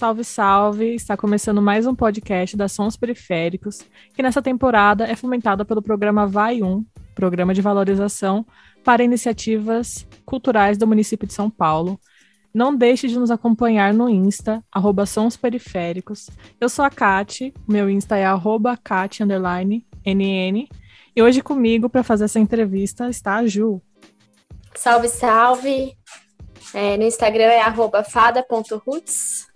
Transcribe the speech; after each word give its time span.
Salve, 0.00 0.24
salve! 0.24 0.94
Está 0.94 1.14
começando 1.14 1.60
mais 1.60 1.86
um 1.86 1.94
podcast 1.94 2.56
da 2.56 2.68
Sons 2.68 2.96
Periféricos, 2.96 3.82
que 4.14 4.22
nessa 4.22 4.40
temporada 4.40 5.04
é 5.04 5.14
fomentado 5.14 5.62
pelo 5.66 5.82
programa 5.82 6.26
Vai 6.26 6.62
Um, 6.62 6.86
programa 7.14 7.52
de 7.52 7.60
valorização 7.60 8.46
para 8.82 9.04
iniciativas 9.04 10.08
culturais 10.24 10.78
do 10.78 10.86
município 10.86 11.26
de 11.28 11.34
São 11.34 11.50
Paulo. 11.50 12.00
Não 12.52 12.74
deixe 12.74 13.08
de 13.08 13.18
nos 13.18 13.30
acompanhar 13.30 13.92
no 13.92 14.08
Insta, 14.08 14.64
arroba 14.72 15.04
Sons 15.04 15.36
Periféricos. 15.36 16.30
Eu 16.58 16.70
sou 16.70 16.82
a 16.82 16.88
Kati, 16.88 17.52
meu 17.68 17.90
Insta 17.90 18.16
é 18.16 18.24
arroba 18.24 18.78
Kati, 18.78 19.22
NN. 19.22 20.66
E 21.14 21.22
hoje 21.22 21.42
comigo, 21.42 21.90
para 21.90 22.02
fazer 22.02 22.24
essa 22.24 22.40
entrevista, 22.40 23.10
está 23.10 23.34
a 23.34 23.46
Ju. 23.46 23.82
Salve, 24.74 25.08
salve! 25.08 25.94
É, 26.72 26.96
no 26.96 27.02
Instagram 27.02 27.50
é 27.52 27.62
fada.roots. 28.02 29.49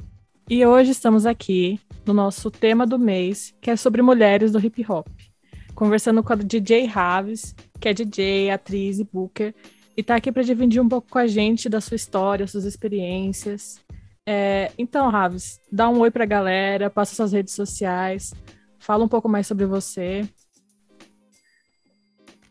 E 0.48 0.66
hoje 0.66 0.90
estamos 0.90 1.24
aqui 1.24 1.80
no 2.04 2.12
nosso 2.12 2.50
tema 2.50 2.86
do 2.86 2.98
mês, 2.98 3.54
que 3.62 3.70
é 3.70 3.76
sobre 3.76 4.02
mulheres 4.02 4.52
do 4.52 4.58
hip 4.58 4.84
hop. 4.86 5.06
Conversando 5.74 6.22
com 6.22 6.34
a 6.34 6.36
DJ 6.36 6.84
Raves, 6.84 7.54
que 7.80 7.88
é 7.88 7.94
DJ, 7.94 8.50
atriz 8.50 8.98
e 8.98 9.04
booker, 9.04 9.54
e 9.96 10.02
está 10.02 10.16
aqui 10.16 10.30
para 10.30 10.42
dividir 10.42 10.82
um 10.82 10.88
pouco 10.88 11.08
com 11.08 11.18
a 11.18 11.26
gente 11.26 11.66
da 11.66 11.80
sua 11.80 11.94
história, 11.94 12.46
suas 12.46 12.66
experiências. 12.66 13.80
É, 14.26 14.70
então, 14.76 15.08
Raves, 15.08 15.58
dá 15.72 15.88
um 15.88 16.00
oi 16.00 16.10
para 16.10 16.24
a 16.24 16.26
galera, 16.26 16.90
passa 16.90 17.14
suas 17.14 17.32
redes 17.32 17.54
sociais, 17.54 18.34
fala 18.78 19.02
um 19.02 19.08
pouco 19.08 19.30
mais 19.30 19.46
sobre 19.46 19.64
você. 19.64 20.28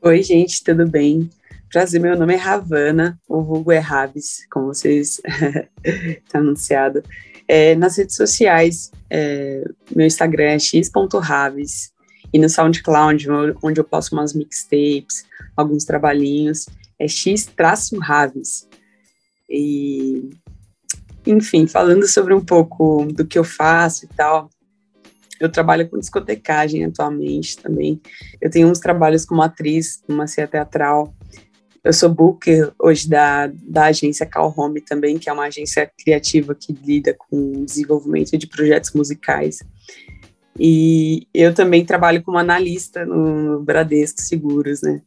Oi, 0.01 0.23
gente, 0.23 0.63
tudo 0.63 0.87
bem? 0.87 1.29
Prazer, 1.71 2.01
meu 2.01 2.17
nome 2.17 2.33
é 2.33 2.37
Ravana, 2.37 3.21
o 3.29 3.43
vulgo 3.43 3.71
é 3.71 3.77
Raves, 3.77 4.47
como 4.51 4.73
vocês 4.73 5.21
está 5.85 6.39
anunciado. 6.39 7.03
É, 7.47 7.75
nas 7.75 7.97
redes 7.97 8.15
sociais, 8.15 8.91
é, 9.09 9.63
meu 9.95 10.07
Instagram 10.07 10.51
é 10.51 10.59
x.raves 10.59 11.91
e 12.33 12.39
no 12.39 12.49
SoundCloud, 12.49 13.27
onde 13.61 13.79
eu 13.79 13.83
posto 13.83 14.13
umas 14.13 14.33
mixtapes, 14.33 15.25
alguns 15.55 15.85
trabalhinhos, 15.85 16.65
é 16.97 17.07
x-raves. 17.07 18.67
E, 19.49 20.29
enfim, 21.27 21.67
falando 21.67 22.07
sobre 22.07 22.33
um 22.33 22.43
pouco 22.43 23.05
do 23.13 23.25
que 23.25 23.37
eu 23.37 23.43
faço 23.43 24.05
e 24.05 24.07
tal, 24.07 24.49
eu 25.39 25.51
trabalho 25.51 25.87
com 25.89 25.99
discotecagem 25.99 26.85
atualmente 26.85 27.57
também. 27.57 28.01
Eu 28.41 28.49
tenho 28.49 28.67
uns 28.67 28.79
trabalhos 28.79 29.25
como 29.25 29.41
atriz 29.41 30.01
numa 30.07 30.25
cia 30.25 30.47
teatral, 30.47 31.13
eu 31.83 31.91
sou 31.91 32.09
booker 32.09 32.71
hoje 32.79 33.09
da, 33.09 33.47
da 33.47 33.85
agência 33.85 34.25
Cal 34.25 34.53
Home 34.55 34.79
também, 34.79 35.19
que 35.19 35.29
é 35.29 35.33
uma 35.33 35.45
agência 35.45 35.91
criativa 35.97 36.55
que 36.55 36.71
lida 36.71 37.13
com 37.13 37.65
desenvolvimento 37.65 38.37
de 38.37 38.47
projetos 38.47 38.93
musicais. 38.93 39.59
E 40.57 41.27
eu 41.33 41.53
também 41.53 41.83
trabalho 41.83 42.23
como 42.23 42.37
analista 42.37 43.05
no 43.05 43.61
Bradesco 43.61 44.21
Seguros, 44.21 44.81
né? 44.81 45.01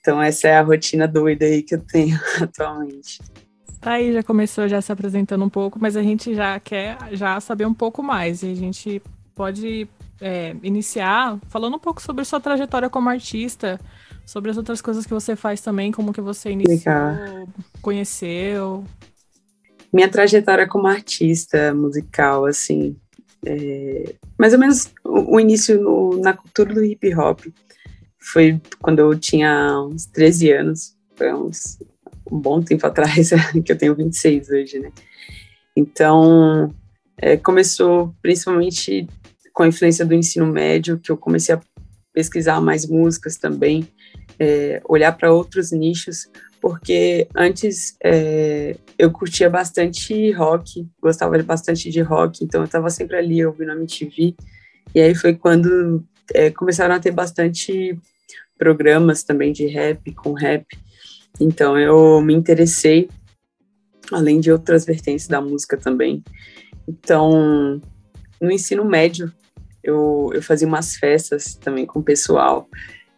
Então 0.00 0.20
essa 0.20 0.48
é 0.48 0.56
a 0.56 0.62
rotina 0.62 1.08
doida 1.08 1.46
aí 1.46 1.62
que 1.62 1.76
eu 1.76 1.80
tenho 1.80 2.18
atualmente. 2.42 3.20
Tá 3.80 3.92
aí, 3.92 4.12
já 4.12 4.22
começou 4.22 4.68
já 4.68 4.80
se 4.80 4.92
apresentando 4.92 5.44
um 5.44 5.48
pouco, 5.48 5.78
mas 5.80 5.96
a 5.96 6.02
gente 6.02 6.34
já 6.34 6.60
quer 6.60 6.98
já 7.12 7.40
saber 7.40 7.66
um 7.66 7.74
pouco 7.74 8.02
mais. 8.02 8.42
E 8.42 8.52
a 8.52 8.54
gente 8.54 9.00
pode 9.34 9.88
é, 10.20 10.54
iniciar 10.62 11.38
falando 11.48 11.76
um 11.76 11.80
pouco 11.80 12.02
sobre 12.02 12.24
sua 12.24 12.40
trajetória 12.40 12.90
como 12.90 13.08
artista, 13.08 13.80
sobre 14.24 14.50
as 14.50 14.56
outras 14.56 14.80
coisas 14.80 15.04
que 15.04 15.12
você 15.12 15.36
faz 15.36 15.60
também, 15.60 15.92
como 15.92 16.12
que 16.12 16.20
você 16.20 16.50
iniciou, 16.50 16.76
Legal. 16.76 17.48
conheceu. 17.80 18.84
Minha 19.92 20.08
trajetória 20.08 20.66
como 20.66 20.86
artista 20.86 21.74
musical, 21.74 22.46
assim, 22.46 22.96
é, 23.44 24.14
mais 24.38 24.52
ou 24.52 24.58
menos 24.58 24.90
o, 25.04 25.36
o 25.36 25.40
início 25.40 25.80
no, 25.80 26.16
na 26.18 26.32
cultura 26.32 26.72
do 26.72 26.84
hip 26.84 27.14
hop 27.14 27.40
foi 28.18 28.60
quando 28.80 29.00
eu 29.00 29.18
tinha 29.18 29.80
uns 29.82 30.06
13 30.06 30.52
anos, 30.52 30.96
foi 31.16 31.32
uns, 31.34 31.78
um 32.30 32.38
bom 32.38 32.62
tempo 32.62 32.86
atrás, 32.86 33.30
que 33.64 33.72
eu 33.72 33.76
tenho 33.76 33.96
26 33.96 34.48
hoje, 34.50 34.78
né? 34.78 34.92
Então, 35.76 36.72
é, 37.16 37.36
começou 37.36 38.14
principalmente 38.22 39.08
com 39.52 39.64
a 39.64 39.68
influência 39.68 40.04
do 40.04 40.14
ensino 40.14 40.46
médio, 40.46 40.98
que 40.98 41.10
eu 41.10 41.16
comecei 41.16 41.54
a 41.54 41.60
pesquisar 42.12 42.60
mais 42.60 42.86
músicas 42.86 43.36
também, 43.36 43.86
é, 44.38 44.80
olhar 44.88 45.12
para 45.12 45.32
outros 45.32 45.72
nichos, 45.72 46.28
porque 46.60 47.26
antes 47.34 47.96
é, 48.02 48.76
eu 48.98 49.10
curtia 49.10 49.50
bastante 49.50 50.30
rock, 50.32 50.86
gostava 51.00 51.40
bastante 51.42 51.90
de 51.90 52.00
rock, 52.00 52.44
então 52.44 52.60
eu 52.60 52.66
estava 52.66 52.88
sempre 52.90 53.16
ali 53.16 53.44
ouvindo 53.44 53.72
a 53.72 53.74
MTV, 53.74 54.34
e 54.94 55.00
aí 55.00 55.14
foi 55.14 55.34
quando 55.34 56.04
é, 56.34 56.50
começaram 56.50 56.94
a 56.94 57.00
ter 57.00 57.10
bastante 57.10 57.98
programas 58.56 59.24
também 59.24 59.52
de 59.52 59.66
rap, 59.66 60.12
com 60.14 60.32
rap, 60.32 60.66
então 61.40 61.78
eu 61.78 62.20
me 62.20 62.34
interessei, 62.34 63.08
além 64.12 64.40
de 64.40 64.52
outras 64.52 64.84
vertentes 64.84 65.26
da 65.26 65.40
música 65.40 65.76
também. 65.76 66.22
Então, 66.86 67.80
no 68.40 68.50
ensino 68.50 68.84
médio, 68.84 69.32
eu, 69.82 70.30
eu 70.32 70.42
fazia 70.42 70.66
umas 70.66 70.96
festas 70.96 71.54
também 71.54 71.86
com 71.86 72.00
o 72.00 72.02
pessoal, 72.04 72.68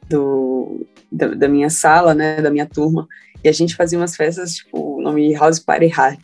do, 0.08 0.86
da, 1.10 1.28
da, 1.28 1.48
minha 1.48 1.70
sala, 1.70 2.14
né, 2.14 2.40
da 2.40 2.50
minha 2.50 2.66
turma, 2.66 3.06
e 3.42 3.48
a 3.48 3.52
gente 3.52 3.76
fazia 3.76 3.98
umas 3.98 4.16
festas, 4.16 4.54
tipo, 4.56 4.98
o 4.98 5.02
nome 5.02 5.34
House 5.34 5.58
Party 5.58 5.86
Hard. 5.86 6.20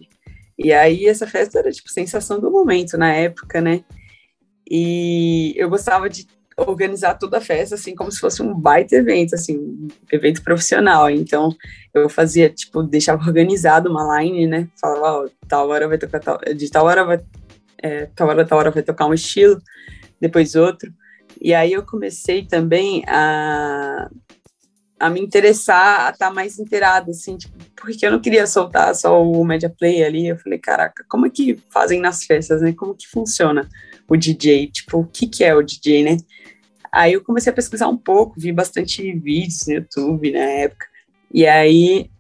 E 0.58 0.72
aí 0.72 1.06
essa 1.06 1.26
festa 1.26 1.58
era, 1.58 1.70
tipo, 1.70 1.90
sensação 1.90 2.40
do 2.40 2.50
momento 2.50 2.96
na 2.98 3.12
época, 3.12 3.60
né, 3.60 3.84
e 4.70 5.54
eu 5.56 5.68
gostava 5.68 6.08
de 6.08 6.26
organizar 6.56 7.14
toda 7.14 7.38
a 7.38 7.40
festa, 7.40 7.74
assim, 7.74 7.94
como 7.94 8.12
se 8.12 8.20
fosse 8.20 8.42
um 8.42 8.54
baita 8.54 8.94
evento, 8.94 9.34
assim, 9.34 9.56
um 9.56 9.88
evento 10.12 10.42
profissional, 10.42 11.08
então 11.08 11.54
eu 11.94 12.08
fazia, 12.08 12.50
tipo, 12.50 12.82
deixava 12.82 13.22
organizado 13.22 13.90
uma 13.90 14.20
line, 14.20 14.46
né, 14.46 14.68
falava, 14.80 15.24
ó, 15.24 15.28
tal 15.48 15.68
hora 15.68 15.88
vai 15.88 15.98
tocar 15.98 16.20
tal, 16.20 16.38
de 16.38 16.70
tal 16.70 16.84
hora 16.86 17.04
vai, 17.04 17.20
é, 17.82 18.06
tal 18.14 18.28
hora, 18.28 18.44
tal 18.44 18.58
hora 18.58 18.70
vai 18.70 18.82
tocar 18.82 19.06
um 19.06 19.14
estilo, 19.14 19.60
depois 20.20 20.54
outro, 20.54 20.92
e 21.40 21.54
aí 21.54 21.72
eu 21.72 21.82
comecei 21.82 22.44
também 22.44 23.02
a, 23.06 24.10
a 24.98 25.08
me 25.08 25.20
interessar, 25.20 26.06
a 26.06 26.10
estar 26.10 26.28
tá 26.28 26.34
mais 26.34 26.58
inteirada, 26.58 27.10
assim, 27.10 27.38
tipo, 27.38 27.56
porque 27.74 28.04
eu 28.04 28.10
não 28.10 28.20
queria 28.20 28.46
soltar 28.46 28.94
só 28.94 29.22
o 29.22 29.42
Media 29.44 29.70
Play 29.70 30.04
ali. 30.04 30.28
Eu 30.28 30.36
falei, 30.36 30.58
caraca, 30.58 31.04
como 31.08 31.26
é 31.26 31.30
que 31.30 31.58
fazem 31.70 31.98
nas 31.98 32.24
festas, 32.24 32.60
né? 32.60 32.74
Como 32.74 32.94
que 32.94 33.08
funciona 33.08 33.66
o 34.06 34.16
DJ? 34.16 34.66
Tipo, 34.70 34.98
o 34.98 35.06
que 35.06 35.26
que 35.26 35.42
é 35.42 35.54
o 35.54 35.62
DJ, 35.62 36.04
né? 36.04 36.16
Aí 36.92 37.14
eu 37.14 37.22
comecei 37.22 37.50
a 37.50 37.54
pesquisar 37.54 37.88
um 37.88 37.96
pouco, 37.96 38.38
vi 38.38 38.52
bastante 38.52 39.12
vídeos 39.12 39.66
no 39.66 39.74
YouTube 39.74 40.32
na 40.32 40.40
época. 40.40 40.86
E 41.32 41.46
aí 41.46 42.10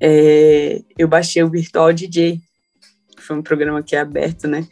é, 0.00 0.80
eu 0.96 1.06
baixei 1.06 1.42
o 1.42 1.50
Virtual 1.50 1.92
DJ, 1.92 2.40
que 3.14 3.22
foi 3.22 3.36
um 3.36 3.42
programa 3.42 3.82
que 3.82 3.94
é 3.94 4.00
aberto, 4.00 4.48
né? 4.48 4.66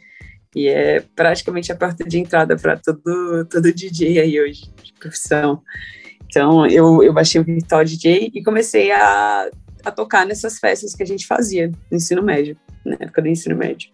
E 0.55 0.67
é 0.67 1.01
praticamente 1.15 1.71
a 1.71 1.75
porta 1.75 2.03
de 2.03 2.17
entrada 2.17 2.55
para 2.55 2.77
todo, 2.77 3.45
todo 3.45 3.73
DJ 3.73 4.19
aí 4.19 4.41
hoje, 4.41 4.63
de 4.83 4.93
profissão. 4.93 5.61
Então, 6.25 6.65
eu, 6.65 7.03
eu 7.03 7.13
baixei 7.13 7.39
o 7.39 7.43
Virtual 7.43 7.83
DJ 7.83 8.31
e 8.33 8.43
comecei 8.43 8.91
a, 8.91 9.49
a 9.83 9.91
tocar 9.91 10.25
nessas 10.25 10.59
festas 10.59 10.95
que 10.95 11.03
a 11.03 11.05
gente 11.05 11.25
fazia 11.25 11.71
no 11.89 11.97
ensino 11.97 12.23
médio, 12.23 12.57
na 12.85 12.95
época 12.99 13.21
do 13.21 13.27
ensino 13.27 13.55
médio. 13.55 13.89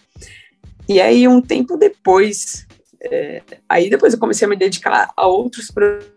E 0.88 1.02
aí, 1.02 1.28
um 1.28 1.42
tempo 1.42 1.78
depois, 1.78 2.66
é, 3.02 3.42
aí 3.68 3.90
depois 3.90 4.14
eu 4.14 4.20
comecei 4.20 4.46
a 4.46 4.50
me 4.50 4.56
dedicar 4.56 5.12
a 5.16 5.28
outros 5.28 5.72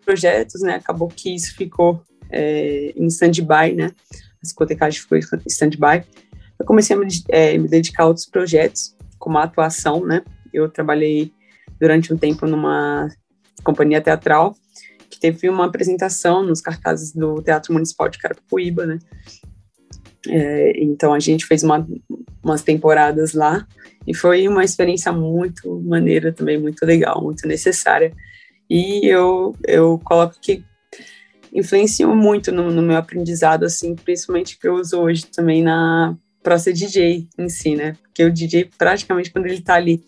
projetos, 0.05 0.61
né? 0.61 0.75
Acabou 0.75 1.09
que 1.09 1.35
isso 1.35 1.55
ficou 1.57 2.03
é, 2.31 2.93
em 2.97 3.07
stand-by, 3.07 3.75
né? 3.75 3.93
A 4.13 4.43
discotecagem 4.43 5.01
ficou 5.01 5.19
em 5.19 5.23
stand-by. 5.47 6.05
Eu 6.59 6.67
comecei 6.67 6.95
a 6.95 6.99
me, 6.99 7.07
é, 7.29 7.57
me 7.57 7.69
dedicar 7.69 8.05
a 8.05 8.07
outros 8.07 8.27
projetos 8.27 8.98
como 9.19 9.39
atuação, 9.39 10.05
né? 10.05 10.23
Eu 10.53 10.69
trabalhei 10.69 11.33
durante 11.81 12.13
um 12.13 12.17
tempo 12.17 12.47
numa 12.47 13.09
companhia 13.63 14.01
teatral 14.01 14.57
que 15.11 15.19
teve 15.19 15.49
uma 15.49 15.67
apresentação 15.67 16.43
nos 16.43 16.61
cartazes 16.61 17.13
do 17.13 17.43
Teatro 17.43 17.73
Municipal 17.73 18.09
de 18.09 18.19
Carapicuíba, 18.19 18.87
né? 18.87 18.99
É, 20.27 20.83
então 20.83 21.15
a 21.15 21.19
gente 21.19 21.47
fez 21.47 21.63
uma, 21.63 21.87
umas 22.43 22.63
temporadas 22.63 23.33
lá 23.33 23.67
e 24.07 24.15
foi 24.15 24.49
uma 24.49 24.65
experiência 24.65 25.13
muito 25.13 25.81
maneira 25.81 26.33
também, 26.33 26.59
muito 26.59 26.85
legal, 26.85 27.23
muito 27.23 27.47
necessária. 27.47 28.13
E 28.69 29.07
eu, 29.07 29.55
eu 29.67 29.99
coloco 30.05 30.37
que 30.41 30.63
influenciou 31.53 32.15
muito 32.15 32.53
no, 32.53 32.71
no 32.71 32.83
meu 32.83 32.97
aprendizado, 32.97 33.65
assim, 33.65 33.95
principalmente 33.95 34.59
que 34.59 34.69
eu 34.69 34.75
uso 34.75 35.01
hoje 35.01 35.27
também 35.27 35.63
na 35.63 36.17
para 36.43 36.59
ser 36.59 36.73
DJ 36.73 37.29
em 37.39 37.49
si, 37.49 37.75
né? 37.75 37.97
Porque 38.03 38.25
o 38.25 38.33
DJ, 38.33 38.71
praticamente, 38.77 39.31
quando 39.31 39.47
ele 39.47 39.57
está 39.57 39.75
ali 39.75 40.03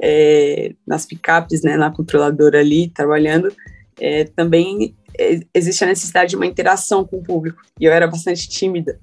é, 0.00 0.74
nas 0.86 1.04
picapes, 1.06 1.62
né, 1.62 1.76
na 1.76 1.90
controladora 1.90 2.60
ali, 2.60 2.88
trabalhando, 2.88 3.52
é, 3.98 4.24
também 4.24 4.94
é, 5.18 5.40
existe 5.52 5.84
a 5.84 5.86
necessidade 5.86 6.30
de 6.30 6.36
uma 6.36 6.46
interação 6.46 7.04
com 7.04 7.18
o 7.18 7.22
público. 7.22 7.62
E 7.78 7.84
eu 7.84 7.92
era 7.92 8.06
bastante 8.06 8.48
tímida. 8.48 8.98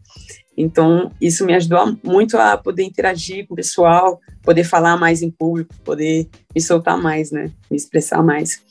Então, 0.55 1.11
isso 1.21 1.45
me 1.45 1.53
ajudou 1.53 1.95
muito 2.03 2.35
a 2.35 2.57
poder 2.57 2.83
interagir 2.83 3.47
com 3.47 3.53
o 3.53 3.57
pessoal, 3.57 4.19
poder 4.41 4.63
falar 4.63 4.97
mais 4.97 5.21
em 5.21 5.29
público, 5.29 5.75
poder 5.83 6.27
me 6.53 6.59
soltar 6.59 6.97
mais, 6.97 7.31
né? 7.31 7.51
Me 7.69 7.77
expressar 7.77 8.23
mais. 8.23 8.63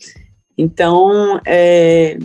Então, 0.58 1.40
é, 1.46 2.18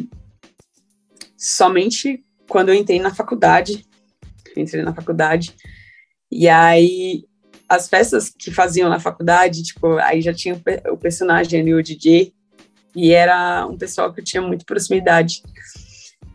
somente 1.38 2.24
quando 2.48 2.69
eu 2.69 2.75
entrei 2.75 3.00
na 3.00 3.13
faculdade, 3.13 3.86
entrei 4.59 4.83
na 4.83 4.94
faculdade, 4.94 5.53
e 6.31 6.48
aí 6.48 7.25
as 7.68 7.88
festas 7.88 8.30
que 8.30 8.51
faziam 8.51 8.89
na 8.89 9.00
faculdade, 9.00 9.63
tipo, 9.63 9.98
aí 10.00 10.21
já 10.21 10.33
tinha 10.33 10.62
o 10.92 10.98
personagem 10.98 11.62
ali, 11.62 11.74
o 11.74 11.81
DJ, 11.81 12.33
e 12.94 13.12
era 13.12 13.65
um 13.65 13.77
pessoal 13.77 14.13
que 14.13 14.19
eu 14.19 14.25
tinha 14.25 14.42
muita 14.42 14.65
proximidade. 14.65 15.42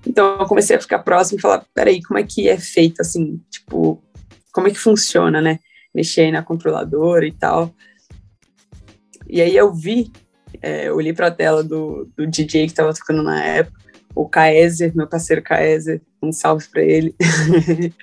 Então 0.06 0.38
eu 0.40 0.46
comecei 0.46 0.76
a 0.76 0.80
ficar 0.80 1.00
próximo 1.00 1.38
e 1.38 1.42
falar, 1.42 1.66
peraí, 1.74 2.02
como 2.02 2.18
é 2.18 2.22
que 2.22 2.48
é 2.48 2.56
feito, 2.56 3.02
assim, 3.02 3.38
tipo, 3.50 4.02
como 4.52 4.68
é 4.68 4.70
que 4.70 4.78
funciona, 4.78 5.40
né? 5.42 5.58
Mexer 5.94 6.22
aí 6.22 6.32
na 6.32 6.42
controladora 6.42 7.26
e 7.26 7.32
tal. 7.32 7.74
E 9.28 9.42
aí 9.42 9.54
eu 9.54 9.74
vi, 9.74 10.10
é, 10.62 10.90
olhei 10.90 11.12
para 11.12 11.26
a 11.26 11.30
tela 11.30 11.62
do, 11.62 12.10
do 12.16 12.26
DJ 12.26 12.62
que 12.62 12.72
estava 12.72 12.94
tocando 12.94 13.22
na 13.22 13.44
época, 13.44 13.85
o 14.16 14.26
Kaeser, 14.26 14.96
meu 14.96 15.06
parceiro 15.06 15.42
Kaeser, 15.42 16.00
um 16.22 16.32
salve 16.32 16.66
para 16.68 16.82
ele. 16.82 17.14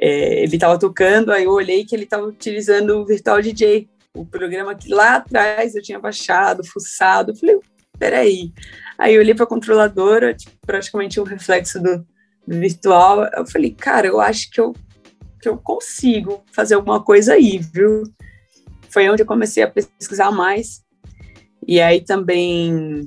é, 0.00 0.42
ele 0.42 0.56
estava 0.56 0.78
tocando, 0.78 1.30
aí 1.30 1.44
eu 1.44 1.52
olhei 1.52 1.84
que 1.84 1.94
ele 1.94 2.04
estava 2.04 2.24
utilizando 2.24 2.98
o 2.98 3.04
Virtual 3.04 3.42
DJ, 3.42 3.86
o 4.14 4.24
programa 4.24 4.74
que 4.74 4.88
lá 4.88 5.16
atrás 5.16 5.74
eu 5.74 5.82
tinha 5.82 5.98
baixado, 5.98 6.64
fuçado. 6.64 7.36
falei, 7.36 7.60
peraí. 7.98 8.50
Aí 8.96 9.14
eu 9.14 9.20
olhei 9.20 9.34
para 9.34 9.44
a 9.44 9.48
controladora, 9.48 10.32
tipo, 10.32 10.56
praticamente 10.66 11.20
um 11.20 11.24
reflexo 11.24 11.82
do, 11.82 11.98
do, 12.48 12.58
virtual. 12.58 13.24
Eu 13.36 13.46
falei, 13.46 13.72
cara, 13.72 14.06
eu 14.06 14.18
acho 14.18 14.50
que 14.50 14.58
eu, 14.58 14.72
que 15.38 15.48
eu 15.50 15.58
consigo 15.58 16.42
fazer 16.50 16.76
alguma 16.76 17.04
coisa 17.04 17.34
aí, 17.34 17.58
viu? 17.58 18.04
Foi 18.88 19.06
onde 19.10 19.22
eu 19.22 19.26
comecei 19.26 19.62
a 19.62 19.70
pesquisar 19.70 20.30
mais. 20.30 20.82
E 21.66 21.78
aí 21.78 22.00
também 22.00 23.06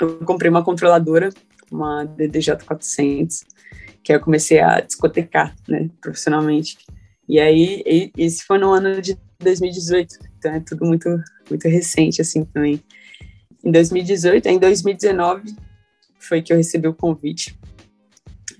eu 0.00 0.18
comprei 0.18 0.50
uma 0.50 0.64
controladora, 0.64 1.30
uma 1.70 2.04
DDJ400, 2.06 3.44
que 4.02 4.12
aí 4.12 4.18
eu 4.18 4.22
comecei 4.22 4.60
a 4.60 4.80
discotecar, 4.80 5.54
né, 5.68 5.88
profissionalmente. 6.00 6.78
E 7.28 7.40
aí, 7.40 8.12
esse 8.16 8.44
foi 8.44 8.58
no 8.58 8.70
ano 8.70 9.00
de 9.00 9.18
2018, 9.40 10.18
então 10.38 10.52
é 10.52 10.60
tudo 10.60 10.84
muito, 10.84 11.08
muito 11.48 11.68
recente, 11.68 12.20
assim, 12.20 12.44
também. 12.44 12.82
Em 13.64 13.70
2018, 13.70 14.46
em 14.46 14.58
2019, 14.58 15.56
foi 16.18 16.42
que 16.42 16.52
eu 16.52 16.56
recebi 16.56 16.86
o 16.86 16.94
convite 16.94 17.58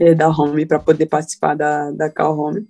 é, 0.00 0.14
da 0.14 0.28
Home 0.28 0.64
para 0.64 0.78
poder 0.78 1.06
participar 1.06 1.54
da, 1.54 1.90
da 1.90 2.10
Cal 2.10 2.38
Home. 2.38 2.66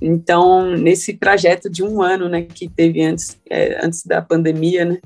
Então, 0.00 0.76
nesse 0.76 1.14
trajeto 1.14 1.70
de 1.70 1.82
um 1.82 2.02
ano, 2.02 2.28
né, 2.28 2.42
que 2.42 2.68
teve 2.68 3.02
antes, 3.02 3.38
é, 3.48 3.84
antes 3.84 4.04
da 4.04 4.20
pandemia, 4.20 4.84
né, 4.84 5.00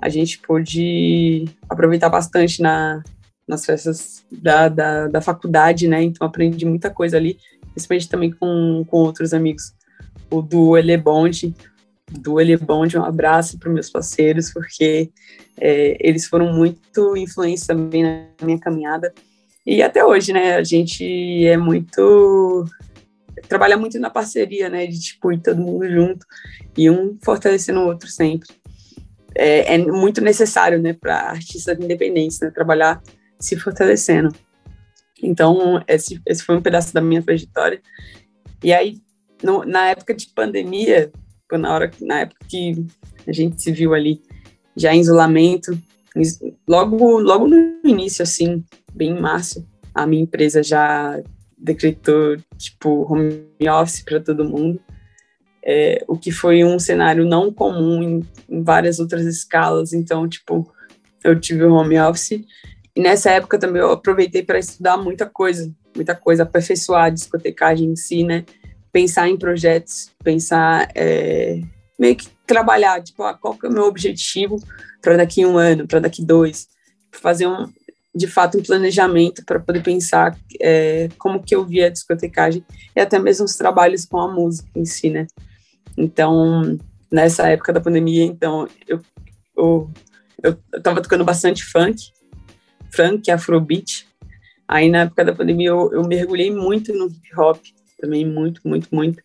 a 0.00 0.08
gente 0.08 0.38
pôde 0.38 1.44
aproveitar 1.68 2.08
bastante 2.08 2.60
na, 2.60 3.02
nas 3.46 3.64
festas 3.64 4.24
da, 4.30 4.68
da, 4.68 5.08
da, 5.08 5.20
faculdade, 5.20 5.88
né? 5.88 6.02
Então 6.02 6.26
aprendi 6.26 6.64
muita 6.64 6.90
coisa 6.90 7.16
ali, 7.16 7.38
principalmente 7.72 8.08
também 8.08 8.30
com, 8.30 8.84
com 8.88 8.98
outros 8.98 9.32
amigos. 9.32 9.72
O 10.30 10.42
do 10.42 10.76
Elebonde, 10.76 11.54
do 12.10 12.40
Elebonde, 12.40 12.98
um 12.98 13.04
abraço 13.04 13.58
para 13.58 13.70
meus 13.70 13.90
parceiros, 13.90 14.52
porque 14.52 15.10
é, 15.60 15.96
eles 16.00 16.26
foram 16.26 16.52
muito 16.52 17.16
influentes 17.16 17.66
também 17.66 18.02
na 18.02 18.26
minha 18.42 18.58
caminhada. 18.58 19.12
E 19.66 19.82
até 19.82 20.04
hoje, 20.04 20.32
né? 20.32 20.56
A 20.56 20.64
gente 20.64 21.46
é 21.46 21.56
muito 21.56 22.64
trabalha 23.48 23.76
muito 23.76 23.98
na 23.98 24.10
parceria, 24.10 24.68
né? 24.68 24.86
De 24.86 24.98
tipo 24.98 25.32
ir 25.32 25.40
todo 25.40 25.60
mundo 25.60 25.88
junto 25.88 26.26
e 26.76 26.90
um 26.90 27.16
fortalecendo 27.22 27.80
o 27.80 27.86
outro 27.86 28.08
sempre. 28.08 28.48
É, 29.34 29.74
é 29.74 29.78
muito 29.78 30.20
necessário, 30.20 30.80
né, 30.80 30.92
para 30.92 31.30
artistas 31.30 31.78
independentes, 31.78 32.40
né, 32.40 32.50
trabalhar 32.50 33.02
se 33.38 33.56
fortalecendo. 33.56 34.34
Então, 35.22 35.82
esse, 35.88 36.20
esse 36.26 36.42
foi 36.42 36.56
um 36.56 36.62
pedaço 36.62 36.92
da 36.92 37.00
minha 37.00 37.22
trajetória. 37.22 37.80
E 38.62 38.72
aí, 38.72 38.98
no, 39.42 39.64
na 39.64 39.90
época 39.90 40.14
de 40.14 40.28
pandemia, 40.34 41.10
na, 41.52 41.74
hora, 41.74 41.90
na 42.00 42.20
época 42.20 42.44
que 42.48 42.84
a 43.26 43.32
gente 43.32 43.62
se 43.62 43.70
viu 43.70 43.94
ali 43.94 44.20
já 44.76 44.94
em 44.94 45.00
isolamento, 45.00 45.78
logo, 46.66 47.18
logo 47.20 47.46
no 47.46 47.80
início, 47.84 48.22
assim, 48.22 48.64
bem 48.92 49.10
em 49.10 49.20
março, 49.20 49.66
a 49.94 50.06
minha 50.06 50.22
empresa 50.22 50.62
já 50.62 51.20
decretou, 51.56 52.36
tipo, 52.56 53.06
home 53.10 53.46
office 53.70 54.02
para 54.02 54.20
todo 54.20 54.44
mundo. 54.44 54.80
É, 55.66 56.04
o 56.06 56.18
que 56.18 56.30
foi 56.30 56.62
um 56.62 56.78
cenário 56.78 57.24
não 57.24 57.50
comum 57.50 58.02
em, 58.02 58.28
em 58.48 58.62
várias 58.62 58.98
outras 58.98 59.24
escalas. 59.24 59.92
Então, 59.92 60.28
tipo, 60.28 60.70
eu 61.22 61.38
tive 61.40 61.64
o 61.64 61.72
home 61.72 61.98
office 61.98 62.44
e 62.94 63.00
nessa 63.00 63.30
época 63.30 63.58
também 63.58 63.82
eu 63.82 63.90
aproveitei 63.90 64.42
para 64.42 64.58
estudar 64.58 64.96
muita 64.96 65.26
coisa, 65.26 65.72
muita 65.96 66.14
coisa, 66.14 66.44
aperfeiçoar 66.44 67.04
a 67.04 67.10
discotecagem 67.10 67.88
em 67.90 67.96
si, 67.96 68.22
né? 68.22 68.44
Pensar 68.92 69.28
em 69.28 69.36
projetos, 69.36 70.10
pensar, 70.22 70.88
é, 70.94 71.60
meio 71.98 72.14
que 72.14 72.28
trabalhar, 72.46 73.02
tipo, 73.02 73.22
ah, 73.24 73.34
qual 73.34 73.54
que 73.54 73.66
é 73.66 73.68
o 73.68 73.72
meu 73.72 73.84
objetivo 73.84 74.62
para 75.02 75.16
daqui 75.16 75.44
um 75.44 75.58
ano, 75.58 75.88
para 75.88 75.98
daqui 75.98 76.24
dois, 76.24 76.68
fazer 77.10 77.48
um, 77.48 77.68
de 78.14 78.28
fato, 78.28 78.58
um 78.58 78.62
planejamento 78.62 79.44
para 79.44 79.58
poder 79.58 79.82
pensar 79.82 80.38
é, 80.60 81.08
como 81.18 81.42
que 81.42 81.54
eu 81.54 81.64
via 81.64 81.86
a 81.86 81.90
discotecagem 81.90 82.64
e 82.94 83.00
até 83.00 83.18
mesmo 83.18 83.44
os 83.44 83.56
trabalhos 83.56 84.04
com 84.04 84.18
a 84.20 84.32
música 84.32 84.68
em 84.76 84.84
si, 84.84 85.10
né? 85.10 85.26
Então, 85.96 86.78
nessa 87.10 87.48
época 87.48 87.72
da 87.72 87.80
pandemia, 87.80 88.24
então, 88.24 88.68
eu, 88.86 89.00
eu, 89.56 89.90
eu, 90.42 90.54
tava 90.82 91.00
tocando 91.00 91.24
bastante 91.24 91.64
funk, 91.64 92.12
funk, 92.94 93.30
afrobeat. 93.30 94.06
Aí 94.66 94.90
na 94.90 95.02
época 95.02 95.24
da 95.24 95.34
pandemia 95.34 95.68
eu, 95.68 95.92
eu 95.92 96.02
mergulhei 96.06 96.50
muito 96.50 96.92
no 96.92 97.06
hip 97.06 97.38
hop, 97.38 97.62
também 98.00 98.26
muito, 98.26 98.60
muito, 98.64 98.88
muito, 98.90 99.22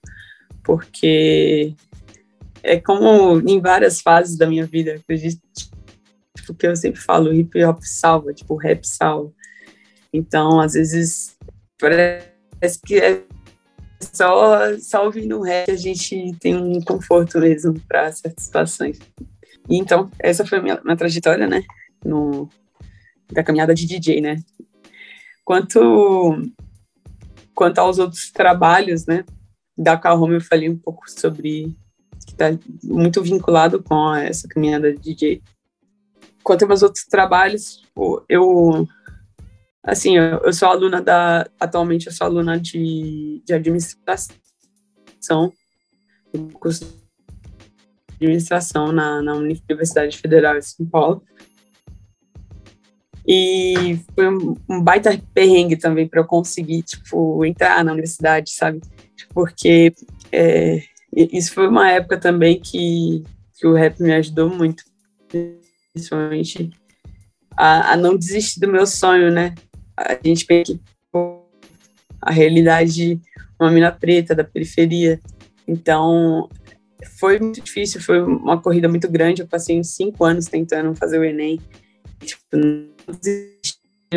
porque 0.63 1.74
é 2.62 2.80
como 2.80 3.39
em 3.39 3.60
várias 3.62 4.01
fases 4.01 4.38
da 4.38 4.45
minha 4.45 4.65
vida, 4.65 4.95
acredito, 4.95 5.42
tipo, 6.36 6.54
que 6.54 6.68
eu 6.68 6.75
sempre 6.75 7.00
falo, 7.00 7.33
hip 7.33 7.63
hop 7.63 7.80
salva, 7.81 8.33
tipo, 8.33 8.56
rap 8.56 8.86
salva. 8.86 9.32
Então, 10.12 10.60
às 10.60 10.74
vezes, 10.74 11.38
parece 11.79 12.79
que 12.86 12.98
é 12.98 13.24
só, 14.01 14.77
só 14.79 15.06
ouvindo 15.06 15.41
rap 15.41 15.65
que 15.65 15.72
a 15.72 15.77
gente 15.77 16.36
tem 16.39 16.56
um 16.56 16.82
conforto 16.82 17.39
mesmo 17.39 17.79
para 17.88 18.12
certas 18.12 18.46
situações. 18.46 19.00
E, 19.70 19.77
então, 19.77 20.10
essa 20.20 20.46
foi 20.46 20.60
a 20.60 20.62
minha, 20.62 20.82
minha 20.84 20.98
trajetória, 20.98 21.48
né, 21.48 21.63
no, 22.03 22.50
da 23.32 23.44
caminhada 23.44 23.74
de 23.74 23.86
DJ, 23.86 24.22
né? 24.22 24.41
Quanto, 25.44 26.51
quanto 27.53 27.79
aos 27.79 28.00
outros 28.00 28.32
trabalhos, 28.32 29.06
né? 29.06 29.25
Da 29.77 29.98
Cal 29.98 30.22
Home 30.22 30.36
eu 30.36 30.41
falei 30.41 30.70
um 30.70 30.77
pouco 30.77 31.10
sobre 31.10 31.75
que 32.25 32.32
está 32.32 32.46
muito 32.84 33.22
vinculado 33.22 33.82
com 33.82 34.13
essa 34.15 34.48
caminhada 34.48 34.94
de 34.94 35.01
DJ. 35.01 35.41
Quanto 36.44 36.65
aos 36.65 36.84
outros 36.84 37.06
trabalhos, 37.06 37.84
eu 38.27 38.88
assim, 39.83 40.17
eu, 40.17 40.39
eu, 40.39 40.53
sou 40.53 40.67
aluna 40.67 41.01
da 41.01 41.48
atualmente 41.59 42.07
eu 42.07 42.13
sou 42.13 42.27
aluna 42.27 42.59
de, 42.59 43.41
de 43.45 43.53
administração, 43.53 44.33
curso 46.53 46.86
de 46.86 48.25
administração 48.25 48.91
na, 48.91 49.21
na 49.21 49.33
Universidade 49.33 50.17
Federal 50.17 50.59
de 50.59 50.65
São 50.65 50.86
Paulo. 50.86 51.24
E 53.27 54.00
foi 54.15 54.27
um, 54.27 54.55
um 54.67 54.81
baita 54.81 55.21
perrengue 55.33 55.75
também 55.75 56.07
para 56.07 56.19
eu 56.19 56.25
conseguir, 56.25 56.81
tipo, 56.81 57.45
entrar 57.45 57.83
na 57.83 57.91
universidade, 57.91 58.51
sabe? 58.51 58.81
Porque 59.33 59.93
é, 60.31 60.81
isso 61.13 61.53
foi 61.53 61.67
uma 61.67 61.91
época 61.91 62.17
também 62.17 62.59
que, 62.59 63.24
que 63.55 63.67
o 63.67 63.74
rap 63.75 64.00
me 64.01 64.13
ajudou 64.13 64.50
muito, 64.50 64.83
principalmente 65.93 66.71
a, 67.55 67.93
a 67.93 67.98
não 67.98 68.17
desistir 68.17 68.59
do 68.59 68.67
meu 68.67 68.88
sonho, 68.88 69.31
né? 69.31 69.53
A 70.00 70.18
gente 70.24 70.46
pensa 70.46 70.74
que 70.74 70.79
a 72.22 72.32
realidade 72.32 73.15
de 73.15 73.22
uma 73.60 73.72
mina 73.72 73.91
preta 73.91 74.34
da 74.34 74.44
periferia. 74.44 75.20
Então, 75.68 76.50
foi 77.20 77.39
muito 77.39 77.62
difícil, 77.62 78.01
foi 78.01 78.22
uma 78.22 78.62
corrida 78.62 78.88
muito 78.88 79.10
grande. 79.10 79.41
Eu 79.41 79.48
passei 79.48 79.79
uns 79.79 79.96
cinco 79.96 80.24
anos 80.24 80.46
tentando 80.46 80.96
fazer 80.96 81.20
o 81.20 81.24
Enem. 81.24 81.60
Tipo, 82.20 82.58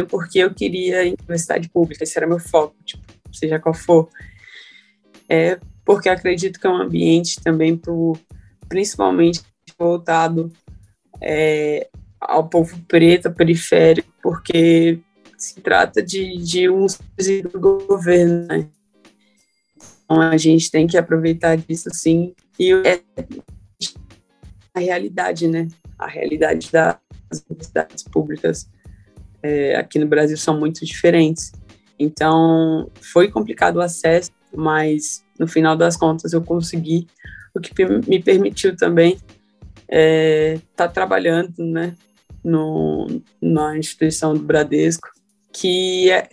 porque 0.08 0.38
eu 0.38 0.54
queria 0.54 1.02
universidade 1.02 1.68
pública, 1.68 2.04
esse 2.04 2.16
era 2.16 2.26
meu 2.26 2.38
foco, 2.38 2.76
tipo, 2.84 3.02
seja 3.32 3.58
qual 3.58 3.74
for. 3.74 4.08
É 5.28 5.58
porque 5.84 6.08
acredito 6.08 6.60
que 6.60 6.66
é 6.66 6.70
um 6.70 6.80
ambiente 6.80 7.40
também 7.42 7.76
pro, 7.76 8.16
principalmente 8.68 9.42
voltado 9.76 10.52
é, 11.20 11.88
ao 12.20 12.48
povo 12.48 12.78
preto, 12.86 13.32
periférico, 13.32 14.08
porque 14.22 15.00
se 15.42 15.60
trata 15.60 16.00
de, 16.00 16.36
de 16.38 16.70
um 16.70 16.86
do 17.52 17.58
governo, 17.58 18.46
né? 18.46 18.68
a 20.08 20.36
gente 20.36 20.70
tem 20.70 20.86
que 20.86 20.96
aproveitar 20.96 21.56
disso 21.56 21.88
sim. 21.92 22.32
E 22.58 22.72
é 22.72 23.00
a 24.72 24.78
realidade, 24.78 25.48
né? 25.48 25.66
A 25.98 26.06
realidade 26.06 26.70
das 26.70 26.96
universidades 27.50 28.04
públicas 28.04 28.68
é, 29.42 29.74
aqui 29.74 29.98
no 29.98 30.06
Brasil 30.06 30.36
são 30.36 30.58
muito 30.58 30.84
diferentes. 30.84 31.50
Então, 31.98 32.88
foi 33.00 33.28
complicado 33.28 33.76
o 33.76 33.80
acesso, 33.80 34.30
mas 34.54 35.24
no 35.38 35.48
final 35.48 35.76
das 35.76 35.96
contas 35.96 36.32
eu 36.32 36.42
consegui, 36.42 37.08
o 37.52 37.60
que 37.60 37.72
me 37.84 38.22
permitiu 38.22 38.76
também 38.76 39.14
estar 39.14 39.26
é, 39.88 40.60
tá 40.76 40.86
trabalhando, 40.86 41.52
né? 41.58 41.96
No, 42.44 43.06
na 43.40 43.78
instituição 43.78 44.34
do 44.34 44.40
Bradesco, 44.40 45.11
que 45.52 46.10
é, 46.10 46.28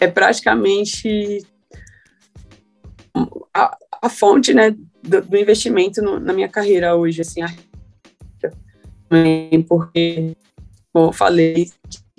é 0.00 0.06
praticamente 0.08 1.46
a, 3.52 3.76
a 4.02 4.08
fonte 4.08 4.52
né, 4.52 4.74
do, 5.02 5.22
do 5.22 5.36
investimento 5.36 6.02
no, 6.02 6.18
na 6.18 6.32
minha 6.32 6.48
carreira 6.48 6.96
hoje, 6.96 7.20
assim, 7.20 7.40
porque, 9.68 10.36
como 10.92 11.08
eu 11.08 11.12
falei, 11.12 11.70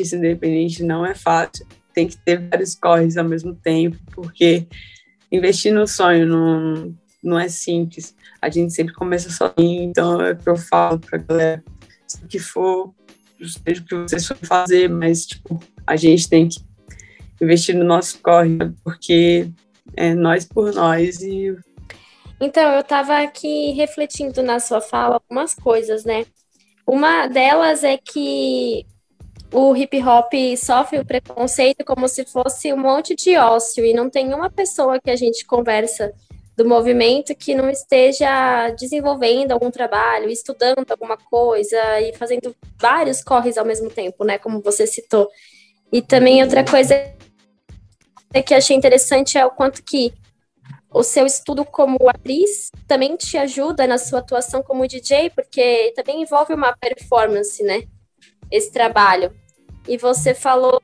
ser 0.01 0.17
independente 0.17 0.83
não 0.83 1.05
é 1.05 1.13
fácil, 1.13 1.65
tem 1.93 2.07
que 2.07 2.17
ter 2.17 2.47
vários 2.49 2.75
corres 2.75 3.17
ao 3.17 3.25
mesmo 3.25 3.55
tempo, 3.55 3.97
porque 4.13 4.67
investir 5.31 5.73
no 5.73 5.87
sonho 5.87 6.25
não, 6.25 6.95
não 7.23 7.39
é 7.39 7.49
simples, 7.49 8.15
a 8.41 8.49
gente 8.49 8.73
sempre 8.73 8.93
começa 8.93 9.29
sozinho, 9.29 9.83
então 9.83 10.21
é 10.21 10.31
o 10.31 10.37
que 10.37 10.49
eu 10.49 10.55
falo 10.55 10.99
para 10.99 11.17
galera, 11.17 11.63
se 12.07 12.25
que 12.27 12.39
for, 12.39 12.93
seja 13.41 13.81
o 13.81 13.85
que 13.85 13.95
vocês 13.95 14.27
for 14.27 14.37
fazer, 14.37 14.89
mas, 14.89 15.25
tipo, 15.25 15.59
a 15.85 15.95
gente 15.95 16.29
tem 16.29 16.47
que 16.47 16.59
investir 17.41 17.75
no 17.75 17.83
nosso 17.83 18.19
corre, 18.19 18.57
porque 18.83 19.49
é 19.95 20.13
nós 20.13 20.45
por 20.45 20.73
nós 20.73 21.21
e 21.21 21.55
então, 22.39 22.73
eu 22.73 22.81
estava 22.81 23.21
aqui 23.21 23.71
refletindo 23.71 24.43
na 24.43 24.59
sua 24.59 24.81
fala 24.81 25.15
algumas 25.15 25.53
coisas, 25.53 26.03
né? 26.03 26.25
Uma 26.85 27.27
delas 27.27 27.83
é 27.83 27.97
que 27.97 28.85
o 29.51 29.75
hip 29.75 30.03
hop 30.03 30.33
sofre 30.57 30.99
o 30.99 31.05
preconceito 31.05 31.85
como 31.85 32.07
se 32.07 32.25
fosse 32.25 32.73
um 32.73 32.77
monte 32.77 33.15
de 33.15 33.37
ócio 33.37 33.85
e 33.85 33.93
não 33.93 34.09
tem 34.09 34.33
uma 34.33 34.49
pessoa 34.49 34.99
que 34.99 35.09
a 35.09 35.15
gente 35.15 35.45
conversa 35.45 36.13
do 36.57 36.67
movimento 36.67 37.35
que 37.35 37.55
não 37.55 37.69
esteja 37.69 38.69
desenvolvendo 38.71 39.51
algum 39.51 39.71
trabalho, 39.71 40.29
estudando 40.29 40.89
alguma 40.89 41.17
coisa 41.17 42.01
e 42.01 42.13
fazendo 42.15 42.55
vários 42.79 43.23
corres 43.23 43.57
ao 43.57 43.65
mesmo 43.65 43.89
tempo, 43.89 44.23
né? 44.25 44.37
Como 44.37 44.61
você 44.61 44.85
citou. 44.85 45.29
E 45.95 46.01
também 46.01 46.43
outra 46.43 46.61
coisa 46.61 46.93
que 48.45 48.53
achei 48.53 48.75
interessante 48.75 49.37
é 49.37 49.45
o 49.45 49.51
quanto 49.51 49.81
que 49.81 50.13
o 50.93 51.01
seu 51.03 51.25
estudo 51.25 51.63
como 51.63 52.09
atriz 52.09 52.69
também 52.85 53.15
te 53.15 53.37
ajuda 53.37 53.87
na 53.87 53.97
sua 53.97 54.19
atuação 54.19 54.61
como 54.61 54.85
DJ, 54.85 55.29
porque 55.29 55.93
também 55.95 56.21
envolve 56.21 56.53
uma 56.53 56.75
performance, 56.75 57.63
né? 57.63 57.83
Esse 58.51 58.73
trabalho. 58.73 59.33
E 59.87 59.97
você 59.97 60.33
falou 60.33 60.81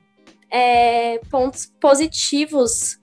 é, 0.50 1.18
pontos 1.30 1.66
positivos 1.82 2.98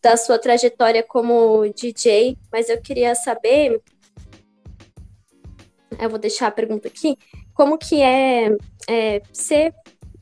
da 0.00 0.16
sua 0.16 0.38
trajetória 0.38 1.02
como 1.02 1.66
DJ, 1.74 2.38
mas 2.52 2.68
eu 2.68 2.80
queria 2.80 3.16
saber. 3.16 3.82
Eu 5.98 6.08
vou 6.08 6.20
deixar 6.20 6.46
a 6.46 6.52
pergunta 6.52 6.86
aqui. 6.86 7.16
Como 7.52 7.76
que 7.76 8.00
é, 8.00 8.56
é 8.88 9.22
ser 9.32 9.74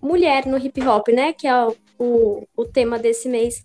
mulher 0.07 0.47
no 0.47 0.57
hip 0.57 0.81
hop, 0.87 1.09
né? 1.09 1.33
Que 1.33 1.49
é 1.49 1.67
o, 1.99 2.47
o, 2.57 2.65
tema 2.65 2.99
desse 2.99 3.29
mês 3.29 3.65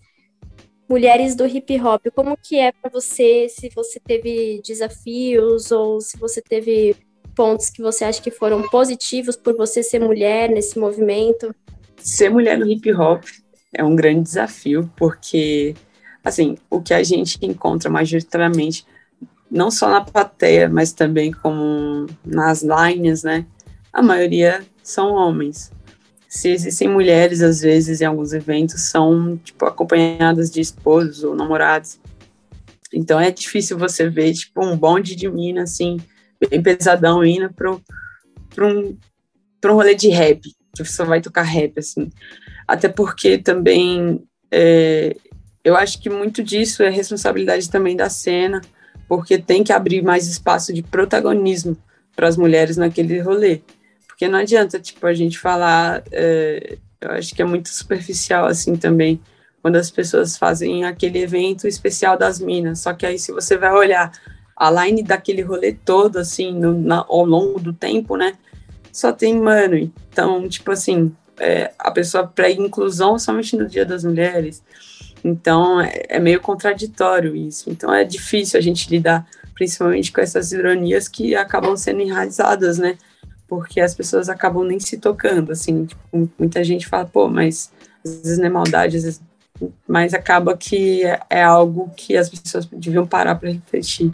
mulheres 0.88 1.34
do 1.34 1.46
hip 1.46 1.80
hop. 1.80 2.06
Como 2.14 2.36
que 2.36 2.58
é 2.58 2.72
para 2.72 2.90
você, 2.90 3.48
se 3.48 3.70
você 3.74 4.00
teve 4.00 4.60
desafios 4.64 5.70
ou 5.70 6.00
se 6.00 6.18
você 6.18 6.42
teve 6.42 6.96
pontos 7.34 7.70
que 7.70 7.80
você 7.80 8.04
acha 8.04 8.20
que 8.20 8.30
foram 8.30 8.68
positivos 8.68 9.36
por 9.36 9.56
você 9.56 9.82
ser 9.82 10.00
mulher 10.00 10.50
nesse 10.50 10.78
movimento? 10.78 11.54
Ser 11.96 12.28
mulher 12.28 12.58
no 12.58 12.66
hip 12.66 12.92
hop 12.92 13.24
é 13.72 13.82
um 13.82 13.96
grande 13.96 14.22
desafio, 14.22 14.90
porque 14.96 15.74
assim, 16.22 16.58
o 16.68 16.82
que 16.82 16.92
a 16.92 17.02
gente 17.02 17.38
encontra 17.42 17.88
majoritariamente 17.88 18.84
não 19.50 19.70
só 19.70 19.88
na 19.88 20.00
plateia, 20.00 20.68
mas 20.68 20.92
também 20.92 21.30
como 21.30 22.06
nas 22.24 22.62
lines, 22.62 23.22
né? 23.22 23.46
A 23.92 24.02
maioria 24.02 24.64
são 24.82 25.14
homens 25.14 25.70
se 26.32 26.48
existem 26.48 26.88
mulheres, 26.88 27.42
às 27.42 27.60
vezes, 27.60 28.00
em 28.00 28.06
alguns 28.06 28.32
eventos, 28.32 28.80
são, 28.80 29.36
tipo, 29.36 29.66
acompanhadas 29.66 30.50
de 30.50 30.62
esposos 30.62 31.22
ou 31.22 31.36
namorados. 31.36 32.00
Então 32.90 33.20
é 33.20 33.30
difícil 33.30 33.76
você 33.76 34.08
ver, 34.08 34.32
tipo, 34.32 34.64
um 34.64 34.74
bonde 34.74 35.14
de 35.14 35.30
mina, 35.30 35.64
assim, 35.64 35.98
bem 36.48 36.62
pesadão, 36.62 37.22
indo 37.22 37.52
para 37.52 37.70
um, 37.70 38.96
pra 39.60 39.72
um 39.72 39.74
rolê 39.74 39.94
de 39.94 40.08
rap, 40.08 40.40
que 40.74 40.84
só 40.86 41.04
vai 41.04 41.20
tocar 41.20 41.42
rap, 41.42 41.78
assim. 41.78 42.10
Até 42.66 42.88
porque 42.88 43.36
também, 43.36 44.22
é, 44.50 45.14
eu 45.62 45.76
acho 45.76 46.00
que 46.00 46.08
muito 46.08 46.42
disso 46.42 46.82
é 46.82 46.88
responsabilidade 46.88 47.68
também 47.68 47.94
da 47.94 48.08
cena, 48.08 48.62
porque 49.06 49.36
tem 49.36 49.62
que 49.62 49.72
abrir 49.72 50.02
mais 50.02 50.26
espaço 50.26 50.72
de 50.72 50.82
protagonismo 50.82 51.76
para 52.16 52.26
as 52.26 52.38
mulheres 52.38 52.78
naquele 52.78 53.20
rolê. 53.20 53.60
Porque 54.22 54.30
não 54.30 54.38
adianta, 54.38 54.78
tipo, 54.78 55.04
a 55.04 55.12
gente 55.12 55.36
falar, 55.36 56.04
é, 56.12 56.78
eu 57.00 57.10
acho 57.10 57.34
que 57.34 57.42
é 57.42 57.44
muito 57.44 57.70
superficial, 57.70 58.46
assim, 58.46 58.76
também, 58.76 59.20
quando 59.60 59.74
as 59.74 59.90
pessoas 59.90 60.36
fazem 60.36 60.84
aquele 60.84 61.18
evento 61.18 61.66
especial 61.66 62.16
das 62.16 62.38
minas, 62.38 62.78
só 62.78 62.92
que 62.92 63.04
aí 63.04 63.18
se 63.18 63.32
você 63.32 63.58
vai 63.58 63.72
olhar 63.72 64.12
a 64.56 64.70
line 64.70 65.02
daquele 65.02 65.42
rolê 65.42 65.72
todo, 65.72 66.18
assim, 66.18 66.52
no, 66.52 66.72
na, 66.72 66.98
ao 66.98 67.24
longo 67.24 67.58
do 67.58 67.72
tempo, 67.72 68.16
né, 68.16 68.34
só 68.92 69.12
tem 69.12 69.36
mano, 69.40 69.74
então, 69.74 70.48
tipo 70.48 70.70
assim, 70.70 71.12
é, 71.40 71.72
a 71.76 71.90
pessoa 71.90 72.24
pré-inclusão 72.24 73.18
somente 73.18 73.56
no 73.56 73.66
Dia 73.66 73.84
das 73.84 74.04
Mulheres, 74.04 74.62
então 75.24 75.80
é, 75.80 76.04
é 76.10 76.20
meio 76.20 76.40
contraditório 76.40 77.34
isso, 77.34 77.68
então 77.68 77.92
é 77.92 78.04
difícil 78.04 78.56
a 78.56 78.62
gente 78.62 78.88
lidar 78.88 79.26
principalmente 79.52 80.12
com 80.12 80.20
essas 80.20 80.52
ironias 80.52 81.08
que 81.08 81.34
acabam 81.34 81.76
sendo 81.76 82.02
enraizadas, 82.02 82.78
né, 82.78 82.96
porque 83.52 83.82
as 83.82 83.94
pessoas 83.94 84.30
acabam 84.30 84.64
nem 84.64 84.80
se 84.80 84.96
tocando, 84.96 85.52
assim, 85.52 85.84
tipo, 85.84 86.30
muita 86.38 86.64
gente 86.64 86.86
fala, 86.86 87.04
pô, 87.04 87.28
mas 87.28 87.70
às 88.02 88.22
vezes 88.22 88.38
não 88.38 88.46
é 88.46 88.48
maldade, 88.48 88.96
às 88.96 89.02
vezes, 89.02 89.22
mas 89.86 90.14
acaba 90.14 90.56
que 90.56 91.04
é, 91.04 91.20
é 91.28 91.42
algo 91.42 91.92
que 91.94 92.16
as 92.16 92.30
pessoas 92.30 92.64
deviam 92.64 93.06
parar 93.06 93.34
para 93.34 93.50
refletir. 93.50 94.10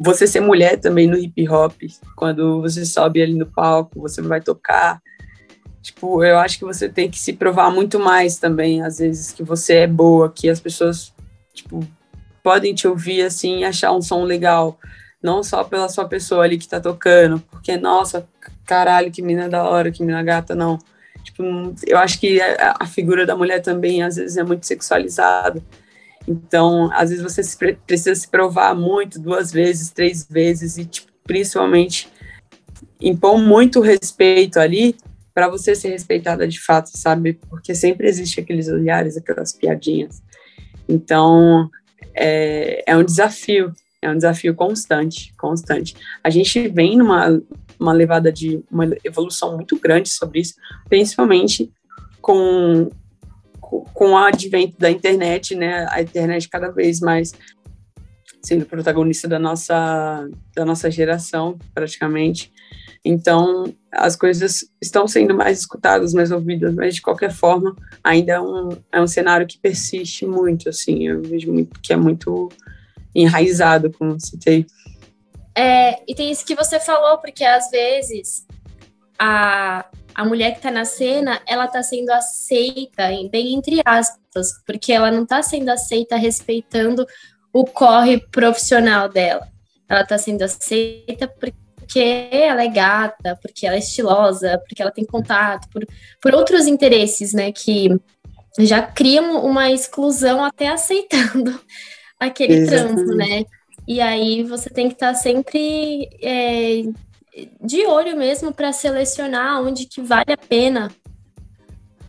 Você 0.00 0.26
ser 0.26 0.40
mulher 0.40 0.80
também 0.80 1.06
no 1.06 1.18
hip 1.18 1.46
hop, 1.46 1.74
quando 2.16 2.62
você 2.62 2.86
sobe 2.86 3.20
ali 3.20 3.34
no 3.34 3.44
palco, 3.44 4.00
você 4.00 4.22
vai 4.22 4.40
tocar, 4.40 5.02
tipo, 5.82 6.24
eu 6.24 6.38
acho 6.38 6.58
que 6.58 6.64
você 6.64 6.88
tem 6.88 7.10
que 7.10 7.18
se 7.18 7.34
provar 7.34 7.70
muito 7.70 8.00
mais 8.00 8.38
também, 8.38 8.80
às 8.80 9.00
vezes, 9.00 9.32
que 9.32 9.42
você 9.42 9.80
é 9.80 9.86
boa, 9.86 10.32
que 10.34 10.48
as 10.48 10.60
pessoas, 10.60 11.12
tipo, 11.52 11.86
podem 12.42 12.74
te 12.74 12.88
ouvir 12.88 13.20
assim 13.20 13.64
achar 13.64 13.92
um 13.92 14.00
som 14.00 14.24
legal 14.24 14.78
não 15.26 15.42
só 15.42 15.64
pela 15.64 15.88
sua 15.88 16.06
pessoa 16.06 16.44
ali 16.44 16.56
que 16.56 16.68
tá 16.68 16.80
tocando, 16.80 17.40
porque, 17.50 17.76
nossa, 17.76 18.28
caralho, 18.64 19.10
que 19.10 19.20
mina 19.20 19.48
da 19.48 19.64
hora, 19.64 19.90
que 19.90 20.04
mina 20.04 20.22
gata, 20.22 20.54
não. 20.54 20.78
Tipo, 21.24 21.42
eu 21.84 21.98
acho 21.98 22.20
que 22.20 22.40
a 22.40 22.86
figura 22.86 23.26
da 23.26 23.34
mulher 23.34 23.60
também, 23.60 24.04
às 24.04 24.14
vezes, 24.14 24.36
é 24.36 24.44
muito 24.44 24.64
sexualizada. 24.64 25.60
Então, 26.28 26.88
às 26.92 27.10
vezes, 27.10 27.24
você 27.24 27.74
precisa 27.84 28.14
se 28.14 28.28
provar 28.28 28.72
muito, 28.76 29.20
duas 29.20 29.50
vezes, 29.50 29.90
três 29.90 30.24
vezes, 30.30 30.78
e, 30.78 30.84
tipo, 30.84 31.10
principalmente, 31.24 32.08
impor 33.00 33.36
muito 33.38 33.80
respeito 33.80 34.60
ali 34.60 34.96
para 35.34 35.48
você 35.48 35.74
ser 35.74 35.88
respeitada 35.88 36.46
de 36.46 36.60
fato, 36.60 36.96
sabe? 36.96 37.34
Porque 37.50 37.74
sempre 37.74 38.08
existe 38.08 38.38
aqueles 38.40 38.68
olhares, 38.68 39.16
aquelas 39.16 39.52
piadinhas. 39.52 40.22
Então, 40.88 41.68
é, 42.14 42.84
é 42.86 42.96
um 42.96 43.04
desafio 43.04 43.74
é 44.06 44.10
um 44.10 44.16
desafio 44.16 44.54
constante, 44.54 45.32
constante. 45.36 45.94
A 46.22 46.30
gente 46.30 46.68
vem 46.68 46.96
numa 46.96 47.40
uma 47.78 47.92
levada 47.92 48.32
de 48.32 48.64
uma 48.70 48.88
evolução 49.04 49.54
muito 49.54 49.78
grande 49.78 50.08
sobre 50.08 50.40
isso, 50.40 50.54
principalmente 50.88 51.70
com 52.20 52.90
com 53.60 54.10
o 54.10 54.16
advento 54.16 54.76
da 54.78 54.88
internet, 54.88 55.54
né? 55.56 55.86
A 55.90 56.00
internet 56.00 56.48
cada 56.48 56.70
vez 56.70 57.00
mais 57.00 57.34
sendo 58.42 58.64
protagonista 58.64 59.26
da 59.26 59.38
nossa 59.38 60.28
da 60.54 60.64
nossa 60.64 60.90
geração, 60.90 61.58
praticamente. 61.74 62.52
Então, 63.04 63.72
as 63.92 64.16
coisas 64.16 64.68
estão 64.82 65.06
sendo 65.06 65.34
mais 65.34 65.60
escutadas, 65.60 66.12
mais 66.12 66.32
ouvidas, 66.32 66.74
mas 66.74 66.96
de 66.96 67.02
qualquer 67.02 67.32
forma, 67.32 67.74
ainda 68.02 68.32
é 68.32 68.40
um, 68.40 68.68
é 68.90 69.00
um 69.00 69.06
cenário 69.06 69.46
que 69.46 69.58
persiste 69.58 70.26
muito, 70.26 70.68
assim, 70.68 71.06
eu 71.06 71.22
vejo 71.22 71.52
muito, 71.52 71.78
que 71.80 71.92
é 71.92 71.96
muito 71.96 72.48
enraizado, 73.22 73.90
como 73.92 74.20
citei. 74.20 74.66
É, 75.54 76.02
e 76.06 76.14
tem 76.14 76.30
isso 76.30 76.44
que 76.44 76.54
você 76.54 76.78
falou, 76.78 77.18
porque 77.18 77.42
às 77.42 77.70
vezes 77.70 78.46
a, 79.18 79.86
a 80.14 80.24
mulher 80.24 80.52
que 80.52 80.58
está 80.58 80.70
na 80.70 80.84
cena, 80.84 81.40
ela 81.46 81.64
está 81.64 81.82
sendo 81.82 82.10
aceita, 82.10 83.08
bem 83.30 83.54
entre 83.54 83.80
aspas, 83.84 84.62
porque 84.66 84.92
ela 84.92 85.10
não 85.10 85.22
está 85.22 85.42
sendo 85.42 85.70
aceita 85.70 86.16
respeitando 86.16 87.06
o 87.52 87.64
corre 87.64 88.18
profissional 88.30 89.08
dela. 89.08 89.48
Ela 89.88 90.02
está 90.02 90.18
sendo 90.18 90.42
aceita 90.42 91.26
porque 91.26 92.28
ela 92.30 92.62
é 92.62 92.68
gata, 92.68 93.38
porque 93.40 93.66
ela 93.66 93.76
é 93.76 93.78
estilosa, 93.78 94.58
porque 94.66 94.82
ela 94.82 94.90
tem 94.90 95.06
contato, 95.06 95.68
por, 95.70 95.86
por 96.20 96.34
outros 96.34 96.66
interesses, 96.66 97.32
né, 97.32 97.50
que 97.50 97.88
já 98.58 98.82
criam 98.82 99.44
uma 99.44 99.70
exclusão 99.70 100.44
até 100.44 100.68
aceitando 100.68 101.58
aquele 102.18 102.54
Exatamente. 102.54 102.94
trampo, 102.94 103.14
né? 103.14 103.44
E 103.86 104.00
aí 104.00 104.42
você 104.42 104.68
tem 104.68 104.88
que 104.88 104.94
estar 104.94 105.12
tá 105.12 105.14
sempre 105.14 106.08
é, 106.22 106.82
de 107.62 107.86
olho 107.86 108.16
mesmo 108.16 108.52
para 108.52 108.72
selecionar 108.72 109.62
onde 109.62 109.86
que 109.86 110.00
vale 110.00 110.32
a 110.32 110.36
pena 110.36 110.90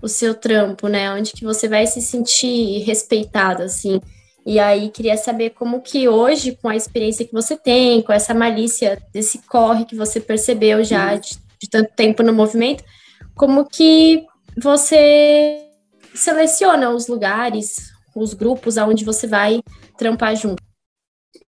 o 0.02 0.08
seu 0.08 0.34
trampo, 0.34 0.88
né? 0.88 1.12
Onde 1.12 1.34
que 1.34 1.44
você 1.44 1.68
vai 1.68 1.86
se 1.86 2.02
sentir 2.02 2.84
respeitado, 2.84 3.64
assim. 3.64 4.00
E 4.46 4.60
aí 4.60 4.90
queria 4.90 5.18
saber 5.18 5.50
como 5.52 5.82
que 5.82 6.08
hoje, 6.08 6.58
com 6.62 6.70
a 6.70 6.76
experiência 6.76 7.26
que 7.26 7.34
você 7.34 7.58
tem, 7.58 8.02
com 8.02 8.14
essa 8.14 8.34
malícia 8.34 9.02
desse 9.14 9.40
corre 9.40 9.86
que 9.86 9.96
você 9.96 10.20
percebeu 10.20 10.84
já 10.84 11.16
de, 11.16 11.38
de 11.60 11.70
tanto 11.70 11.92
tempo 11.94 12.24
no 12.24 12.32
movimento, 12.32 12.84
como 13.36 13.66
que 13.66 14.26
você 14.58 15.66
seleciona 16.16 16.90
os 16.90 17.08
lugares, 17.08 17.92
os 18.16 18.34
grupos 18.34 18.78
aonde 18.78 19.04
você 19.04 19.28
vai 19.28 19.62
trampar 19.98 20.36
junto? 20.36 20.62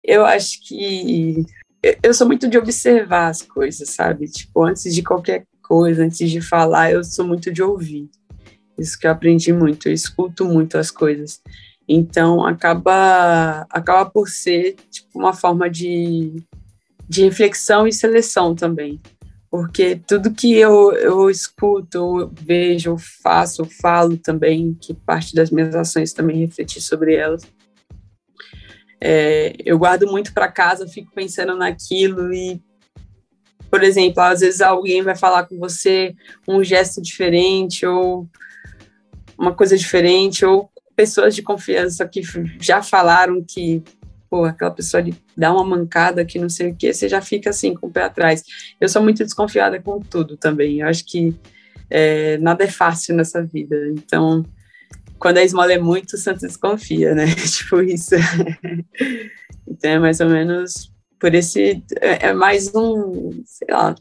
Eu 0.03 0.25
acho 0.25 0.59
que 0.67 1.45
eu 2.03 2.13
sou 2.13 2.27
muito 2.27 2.47
de 2.47 2.57
observar 2.57 3.29
as 3.29 3.41
coisas, 3.41 3.89
sabe? 3.89 4.27
Tipo, 4.27 4.63
antes 4.63 4.93
de 4.93 5.01
qualquer 5.01 5.45
coisa, 5.61 6.03
antes 6.03 6.29
de 6.29 6.41
falar, 6.41 6.91
eu 6.91 7.03
sou 7.03 7.25
muito 7.25 7.51
de 7.51 7.61
ouvir. 7.61 8.09
Isso 8.77 8.97
que 8.99 9.07
eu 9.07 9.11
aprendi 9.11 9.53
muito, 9.53 9.87
eu 9.87 9.93
escuto 9.93 10.45
muito 10.45 10.77
as 10.77 10.89
coisas. 10.91 11.41
Então, 11.87 12.45
acaba, 12.45 13.65
acaba 13.69 14.09
por 14.09 14.29
ser 14.29 14.75
tipo, 14.91 15.19
uma 15.19 15.33
forma 15.33 15.69
de, 15.69 16.43
de 17.07 17.23
reflexão 17.23 17.87
e 17.87 17.93
seleção 17.93 18.55
também. 18.55 18.99
Porque 19.49 19.95
tudo 19.95 20.31
que 20.31 20.53
eu, 20.55 20.93
eu 20.93 21.29
escuto, 21.29 22.31
vejo, 22.39 22.95
faço, 23.23 23.65
falo 23.65 24.15
também, 24.17 24.77
que 24.79 24.93
parte 24.93 25.33
das 25.33 25.49
minhas 25.49 25.73
ações 25.75 26.13
também 26.13 26.37
refletir 26.37 26.81
sobre 26.81 27.15
elas, 27.15 27.41
é, 29.01 29.55
eu 29.63 29.77
guardo 29.77 30.07
muito 30.07 30.33
para 30.33 30.51
casa, 30.51 30.87
fico 30.87 31.11
pensando 31.13 31.55
naquilo 31.55 32.33
e, 32.33 32.61
por 33.69 33.83
exemplo, 33.83 34.21
às 34.21 34.41
vezes 34.41 34.61
alguém 34.61 35.01
vai 35.01 35.15
falar 35.15 35.45
com 35.45 35.57
você 35.57 36.15
um 36.47 36.63
gesto 36.63 37.01
diferente 37.01 37.85
ou 37.85 38.27
uma 39.37 39.53
coisa 39.53 39.77
diferente 39.77 40.45
ou 40.45 40.69
pessoas 40.95 41.33
de 41.33 41.41
confiança 41.41 42.05
que 42.07 42.21
já 42.59 42.83
falaram 42.83 43.41
que 43.41 43.81
pô, 44.29 44.45
aquela 44.45 44.71
pessoa 44.71 45.01
ali 45.01 45.15
dá 45.35 45.51
uma 45.51 45.63
mancada 45.63 46.23
que 46.23 46.37
não 46.37 46.49
sei 46.49 46.69
o 46.69 46.75
que, 46.75 46.93
você 46.93 47.09
já 47.09 47.21
fica 47.21 47.49
assim 47.49 47.73
com 47.73 47.87
o 47.87 47.91
pé 47.91 48.03
atrás. 48.03 48.43
Eu 48.79 48.87
sou 48.87 49.01
muito 49.01 49.23
desconfiada 49.23 49.81
com 49.81 49.99
tudo 49.99 50.37
também. 50.37 50.81
Eu 50.81 50.87
acho 50.87 51.05
que 51.05 51.33
é, 51.89 52.37
nada 52.37 52.63
é 52.63 52.67
fácil 52.67 53.15
nessa 53.15 53.41
vida. 53.41 53.75
Então, 53.89 54.45
quando 55.19 55.37
a 55.37 55.43
esmola 55.43 55.73
é 55.73 55.77
muito, 55.77 56.13
o 56.13 56.17
santo 56.17 56.41
desconfia, 56.41 57.13
né? 57.13 57.25
tipo 57.45 57.81
isso. 57.81 58.15
então 59.67 59.91
é 59.91 59.99
mais 59.99 60.19
ou 60.19 60.29
menos 60.29 60.91
por 61.19 61.35
esse. 61.35 61.83
É, 61.99 62.27
é 62.27 62.33
mais 62.33 62.73
um, 62.73 63.43
sei 63.45 63.67
lá, 63.69 63.93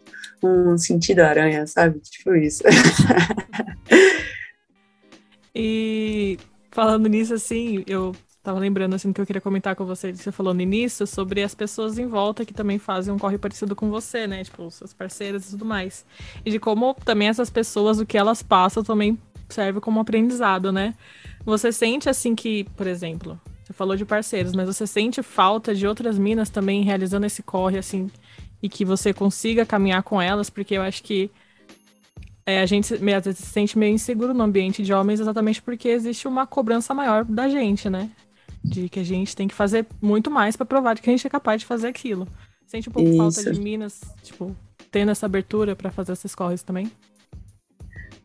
um 0.42 0.78
sentido 0.78 1.20
aranha, 1.20 1.66
sabe? 1.66 1.98
Tipo 2.00 2.34
isso. 2.36 2.62
e 5.54 6.38
falando 6.70 7.08
nisso, 7.08 7.34
assim, 7.34 7.82
eu 7.86 8.14
tava 8.42 8.60
lembrando 8.60 8.94
assim 8.94 9.12
que 9.12 9.20
eu 9.20 9.26
queria 9.26 9.42
comentar 9.42 9.76
com 9.76 9.84
você, 9.84 10.10
você 10.10 10.32
falou 10.32 10.54
no 10.54 10.62
início, 10.62 11.06
sobre 11.06 11.42
as 11.42 11.54
pessoas 11.54 11.98
em 11.98 12.06
volta 12.06 12.46
que 12.46 12.54
também 12.54 12.78
fazem 12.78 13.12
um 13.12 13.18
corre 13.18 13.36
parecido 13.36 13.76
com 13.76 13.90
você, 13.90 14.26
né? 14.26 14.44
Tipo, 14.44 14.70
seus 14.70 14.94
parceiros 14.94 15.48
e 15.48 15.50
tudo 15.50 15.64
mais. 15.64 16.06
E 16.46 16.50
de 16.50 16.58
como 16.58 16.94
também 16.94 17.28
essas 17.28 17.50
pessoas, 17.50 17.98
o 17.98 18.06
que 18.06 18.16
elas 18.16 18.42
passam 18.42 18.82
também 18.82 19.18
serve 19.48 19.80
como 19.80 20.00
aprendizado, 20.00 20.72
né? 20.72 20.94
Você 21.44 21.72
sente 21.72 22.08
assim 22.08 22.34
que, 22.34 22.64
por 22.76 22.86
exemplo, 22.86 23.40
você 23.64 23.72
falou 23.72 23.96
de 23.96 24.04
parceiros, 24.04 24.54
mas 24.54 24.66
você 24.66 24.86
sente 24.86 25.22
falta 25.22 25.74
de 25.74 25.86
outras 25.86 26.18
minas 26.18 26.50
também 26.50 26.82
realizando 26.82 27.26
esse 27.26 27.42
corre, 27.42 27.78
assim, 27.78 28.10
e 28.62 28.68
que 28.68 28.84
você 28.84 29.12
consiga 29.12 29.66
caminhar 29.66 30.02
com 30.02 30.20
elas, 30.20 30.48
porque 30.50 30.74
eu 30.74 30.82
acho 30.82 31.02
que 31.02 31.30
é, 32.46 32.62
a 32.62 32.66
gente 32.66 32.94
às 32.94 33.00
vezes 33.24 33.38
se 33.38 33.46
sente 33.46 33.78
meio 33.78 33.94
inseguro 33.94 34.32
no 34.32 34.42
ambiente 34.42 34.82
de 34.82 34.90
homens 34.90 35.20
exatamente 35.20 35.60
porque 35.60 35.88
existe 35.88 36.26
uma 36.26 36.46
cobrança 36.46 36.94
maior 36.94 37.22
da 37.22 37.46
gente, 37.46 37.90
né? 37.90 38.10
De 38.64 38.88
que 38.88 39.00
a 39.00 39.04
gente 39.04 39.36
tem 39.36 39.46
que 39.46 39.54
fazer 39.54 39.86
muito 40.00 40.30
mais 40.30 40.56
para 40.56 40.64
provar 40.64 40.94
de 40.94 41.02
que 41.02 41.10
a 41.10 41.12
gente 41.12 41.26
é 41.26 41.30
capaz 41.30 41.60
de 41.60 41.66
fazer 41.66 41.88
aquilo. 41.88 42.26
Sente 42.66 42.88
um 42.88 42.92
pouco 42.92 43.08
Isso. 43.08 43.18
falta 43.18 43.52
de 43.52 43.60
minas, 43.60 44.00
tipo, 44.22 44.56
tendo 44.90 45.10
essa 45.10 45.26
abertura 45.26 45.76
para 45.76 45.90
fazer 45.90 46.12
esses 46.12 46.34
corres 46.34 46.62
também? 46.62 46.90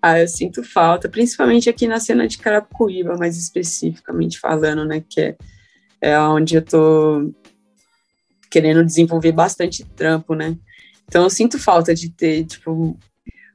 Ah, 0.06 0.20
eu 0.20 0.28
sinto 0.28 0.62
falta, 0.66 1.08
principalmente 1.08 1.70
aqui 1.70 1.88
na 1.88 1.98
cena 1.98 2.28
de 2.28 2.38
Carapicuíba, 2.38 3.16
mais 3.16 3.38
especificamente 3.38 4.38
falando, 4.38 4.84
né, 4.84 5.02
que 5.08 5.22
é, 5.22 5.38
é 6.02 6.20
onde 6.20 6.56
eu 6.56 6.62
tô 6.62 7.34
querendo 8.52 8.84
desenvolver 8.84 9.32
bastante 9.32 9.86
trampo, 9.86 10.36
né? 10.36 10.58
Então 11.06 11.24
eu 11.24 11.30
sinto 11.30 11.58
falta 11.58 11.96
de 11.96 12.10
ter, 12.10 12.44
tipo, 12.44 13.00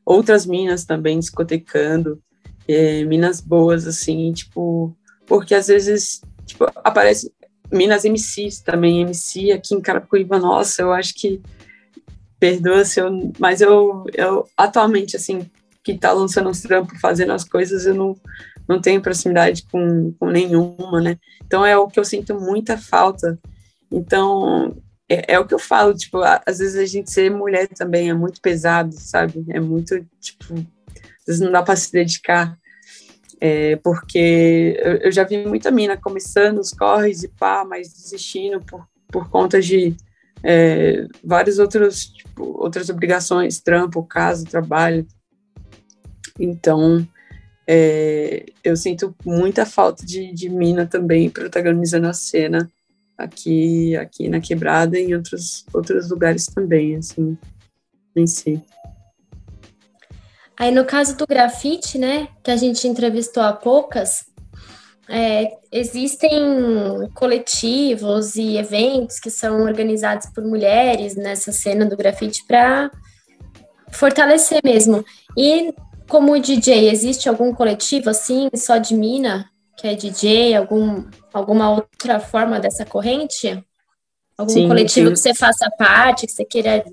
outras 0.07 0.47
minas 0.47 0.87
também 0.87 1.19
discotecando, 1.19 2.19
é, 2.67 3.05
minas 3.05 3.43
boas, 3.43 3.87
assim, 3.87 4.33
tipo, 4.33 4.97
porque 5.27 5.55
às 5.55 5.67
vezes, 5.67 6.23
tipo, 6.47 6.65
aparece 6.77 7.31
minas 7.71 8.07
MCs 8.07 8.63
também, 8.63 9.03
MC 9.03 9.53
aqui 9.53 9.75
em 9.75 9.83
Carapicuíba, 9.83 10.39
nossa, 10.39 10.81
eu 10.81 10.95
acho 10.95 11.13
que 11.15 11.43
perdoa 12.41 12.87
se 12.87 13.01
eu, 13.01 13.33
mas 13.39 13.61
eu, 13.61 14.07
eu 14.15 14.49
atualmente, 14.57 15.15
assim, 15.15 15.47
que 15.89 15.93
está 15.93 16.13
lançando 16.13 16.51
os 16.51 16.61
trampos, 16.61 17.01
fazendo 17.01 17.33
as 17.33 17.45
coisas, 17.45 17.87
eu 17.87 17.95
não, 17.95 18.15
não 18.69 18.79
tenho 18.79 19.01
proximidade 19.01 19.65
com, 19.73 20.13
com 20.19 20.29
nenhuma, 20.29 21.01
né? 21.01 21.19
Então 21.47 21.65
é 21.65 21.79
o 21.79 21.89
que 21.89 21.99
eu 21.99 22.05
sinto 22.05 22.39
muita 22.39 22.77
falta. 22.77 23.39
Então, 23.91 24.77
é, 25.09 25.33
é, 25.33 25.39
o 25.39 25.47
que 25.47 25.55
eu 25.55 25.59
falo, 25.59 25.95
tipo, 25.95 26.19
às 26.45 26.59
vezes 26.59 26.77
a 26.77 26.85
gente 26.85 27.11
ser 27.11 27.31
mulher 27.31 27.67
também 27.69 28.11
é 28.11 28.15
muito 28.15 28.39
pesado, 28.43 28.93
sabe? 28.93 29.47
É 29.49 29.59
muito, 29.59 30.07
tipo, 30.21 30.53
às 30.53 31.27
vezes 31.27 31.41
não 31.41 31.51
dá 31.51 31.63
para 31.63 31.75
se 31.75 31.91
dedicar. 31.91 32.55
É, 33.41 33.77
porque 33.77 34.79
eu, 34.85 34.97
eu, 34.97 35.13
já 35.13 35.25
vi 35.25 35.47
muita 35.47 35.71
mina 35.71 35.97
começando 35.97 36.59
os 36.59 36.73
corres 36.73 37.23
e 37.23 37.29
pá, 37.29 37.65
mas 37.65 37.95
desistindo 37.95 38.61
por, 38.61 38.87
por 39.11 39.31
conta 39.31 39.59
de 39.59 39.97
é, 40.43 41.07
várias 41.25 41.59
outras, 41.59 42.07
tipo, 42.07 42.45
outras 42.61 42.91
obrigações, 42.91 43.61
trampo, 43.61 44.03
casa, 44.03 44.45
trabalho. 44.45 45.07
Então, 46.39 47.07
é, 47.67 48.47
eu 48.65 48.77
sinto 48.77 49.15
muita 49.25 49.67
falta 49.67 50.05
de, 50.05 50.33
de 50.33 50.49
mina 50.49 50.87
também 50.87 51.29
protagonizando 51.29 52.07
a 52.07 52.13
cena 52.13 52.71
aqui, 53.17 53.97
aqui 53.97 54.29
na 54.29 54.41
Quebrada 54.41 54.99
e 54.99 55.07
em 55.07 55.15
outros, 55.15 55.67
outros 55.75 56.11
lugares 56.11 56.47
também, 56.47 56.97
assim, 56.97 57.37
em 58.17 58.27
si. 58.27 58.63
Aí, 60.57 60.71
no 60.71 60.85
caso 60.85 61.17
do 61.17 61.27
grafite, 61.27 61.99
né, 61.99 62.29
que 62.43 62.51
a 62.51 62.57
gente 62.57 62.87
entrevistou 62.89 63.43
há 63.43 63.53
poucas, 63.53 64.25
é, 65.09 65.53
existem 65.73 67.09
coletivos 67.15 68.35
e 68.37 68.57
eventos 68.57 69.19
que 69.19 69.31
são 69.31 69.63
organizados 69.63 70.27
por 70.35 70.45
mulheres 70.45 71.17
nessa 71.17 71.53
cena 71.53 71.87
do 71.87 71.97
grafite 71.97 72.45
para 72.47 72.91
fortalecer 73.93 74.61
mesmo. 74.63 75.05
E 75.37 75.73
como 76.09 76.39
DJ, 76.41 76.89
existe 76.91 77.29
algum 77.29 77.53
coletivo 77.53 78.11
assim, 78.11 78.49
só 78.55 78.79
de 78.79 78.95
mina, 78.95 79.51
que 79.77 79.87
é 79.87 79.95
DJ, 79.95 80.57
algum, 80.57 81.05
alguma 81.33 81.71
outra 81.71 82.19
forma 82.19 82.59
dessa 82.59 82.85
corrente? 82.85 83.63
Algum 84.37 84.53
sim, 84.53 84.69
coletivo 84.69 85.09
sim. 85.09 85.13
que 85.13 85.19
você 85.19 85.35
faça 85.35 85.71
parte, 85.79 86.27
que 86.27 86.33
você 86.33 86.45
queira 86.45 86.85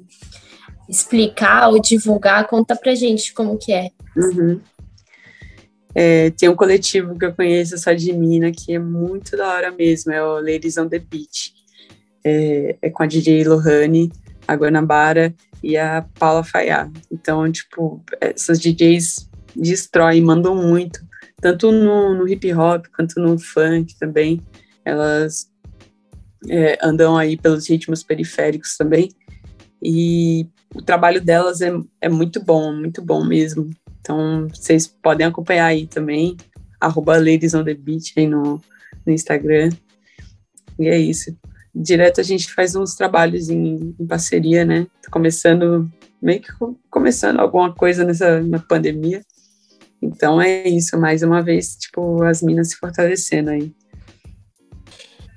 explicar 0.89 1.69
ou 1.69 1.79
divulgar? 1.79 2.45
Conta 2.47 2.75
pra 2.75 2.93
gente 2.93 3.33
como 3.33 3.57
que 3.57 3.71
é. 3.71 3.89
Uhum. 4.15 4.59
É, 5.93 6.29
tem 6.31 6.49
um 6.49 6.55
coletivo 6.55 7.17
que 7.17 7.25
eu 7.25 7.33
conheço 7.33 7.77
só 7.77 7.93
de 7.93 8.11
mina, 8.11 8.51
que 8.51 8.73
é 8.75 8.79
muito 8.79 9.37
da 9.37 9.47
hora 9.47 9.71
mesmo, 9.71 10.11
é 10.11 10.21
o 10.21 10.41
Ladies 10.41 10.77
on 10.77 10.89
the 10.89 10.99
Beach. 10.99 11.53
É, 12.23 12.75
é 12.81 12.89
com 12.89 13.03
a 13.03 13.05
DJ 13.05 13.45
Lohane, 13.45 14.11
a 14.47 14.55
Guanabara 14.55 15.33
e 15.63 15.77
a 15.77 16.05
Paula 16.19 16.43
Fayá. 16.43 16.89
Então, 17.11 17.51
tipo, 17.51 18.03
essas 18.21 18.59
DJs 18.59 19.29
destroem, 19.55 20.21
mandam 20.21 20.55
muito, 20.55 20.99
tanto 21.41 21.71
no, 21.71 22.15
no 22.15 22.27
hip 22.27 22.53
hop 22.53 22.85
quanto 22.95 23.19
no 23.19 23.37
funk 23.39 23.95
também. 23.97 24.41
Elas 24.83 25.49
é, 26.49 26.77
andam 26.81 27.17
aí 27.17 27.37
pelos 27.37 27.67
ritmos 27.69 28.03
periféricos 28.03 28.77
também. 28.77 29.09
E 29.81 30.47
o 30.73 30.81
trabalho 30.81 31.21
delas 31.21 31.61
é, 31.61 31.71
é 32.01 32.09
muito 32.09 32.43
bom, 32.43 32.73
muito 32.73 33.01
bom 33.01 33.23
mesmo. 33.23 33.69
Então, 34.01 34.47
vocês 34.49 34.87
podem 34.87 35.25
acompanhar 35.25 35.65
aí 35.65 35.87
também, 35.87 36.37
arroba 36.79 37.17
Ladies 37.17 37.53
on 37.53 37.63
the 37.63 37.73
Beach 37.73 38.13
aí 38.17 38.27
no, 38.27 38.61
no 39.05 39.13
Instagram. 39.13 39.69
E 40.77 40.87
é 40.87 40.97
isso. 40.97 41.35
Direto 41.75 42.21
a 42.21 42.23
gente 42.23 42.53
faz 42.53 42.75
uns 42.75 42.95
trabalhos 42.95 43.49
em, 43.49 43.93
em 43.99 44.07
parceria, 44.07 44.63
né? 44.63 44.87
Tá 45.01 45.09
começando, 45.11 45.89
meio 46.21 46.41
que 46.41 46.47
começando 46.89 47.39
alguma 47.39 47.73
coisa 47.73 48.05
nessa 48.05 48.41
na 48.41 48.59
pandemia. 48.59 49.21
Então 50.01 50.41
é 50.41 50.67
isso, 50.67 50.97
mais 50.97 51.21
uma 51.23 51.41
vez, 51.41 51.75
tipo, 51.75 52.23
as 52.23 52.41
minas 52.41 52.69
se 52.69 52.77
fortalecendo 52.77 53.49
aí. 53.49 53.73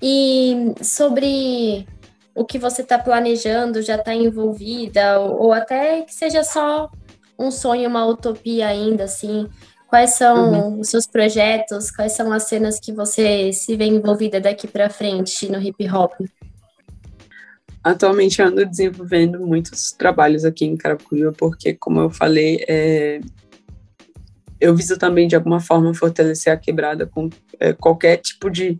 E 0.00 0.74
sobre 0.80 1.86
o 2.34 2.44
que 2.44 2.58
você 2.58 2.82
está 2.82 2.98
planejando, 2.98 3.82
já 3.82 3.96
está 3.96 4.14
envolvida, 4.14 5.18
ou, 5.18 5.46
ou, 5.46 5.52
até 5.52 6.02
que 6.02 6.14
seja 6.14 6.44
só 6.44 6.88
um 7.36 7.50
sonho, 7.50 7.88
uma 7.88 8.06
utopia 8.06 8.68
ainda, 8.68 9.04
assim, 9.04 9.48
quais 9.88 10.10
são 10.10 10.52
uhum. 10.52 10.80
os 10.80 10.88
seus 10.88 11.06
projetos, 11.06 11.90
quais 11.90 12.12
são 12.12 12.32
as 12.32 12.44
cenas 12.44 12.78
que 12.78 12.92
você 12.92 13.52
se 13.52 13.76
vê 13.76 13.86
envolvida 13.86 14.40
daqui 14.40 14.68
para 14.68 14.88
frente 14.88 15.50
no 15.50 15.60
hip 15.60 15.88
hop? 15.90 16.12
Atualmente 17.82 18.40
eu 18.40 18.46
ando 18.46 18.66
desenvolvendo 18.66 19.44
muitos 19.46 19.92
trabalhos 19.92 20.44
aqui 20.44 20.64
em 20.64 20.76
Carapicuíba, 20.76 21.32
porque, 21.32 21.74
como 21.74 22.00
eu 22.00 22.10
falei, 22.10 22.64
é, 22.68 23.20
eu 24.60 24.74
viso 24.76 24.98
também, 24.98 25.26
de 25.26 25.34
alguma 25.34 25.58
forma, 25.58 25.94
fortalecer 25.94 26.52
a 26.52 26.56
quebrada 26.56 27.06
com 27.06 27.30
é, 27.58 27.72
qualquer 27.72 28.18
tipo 28.18 28.50
de 28.50 28.76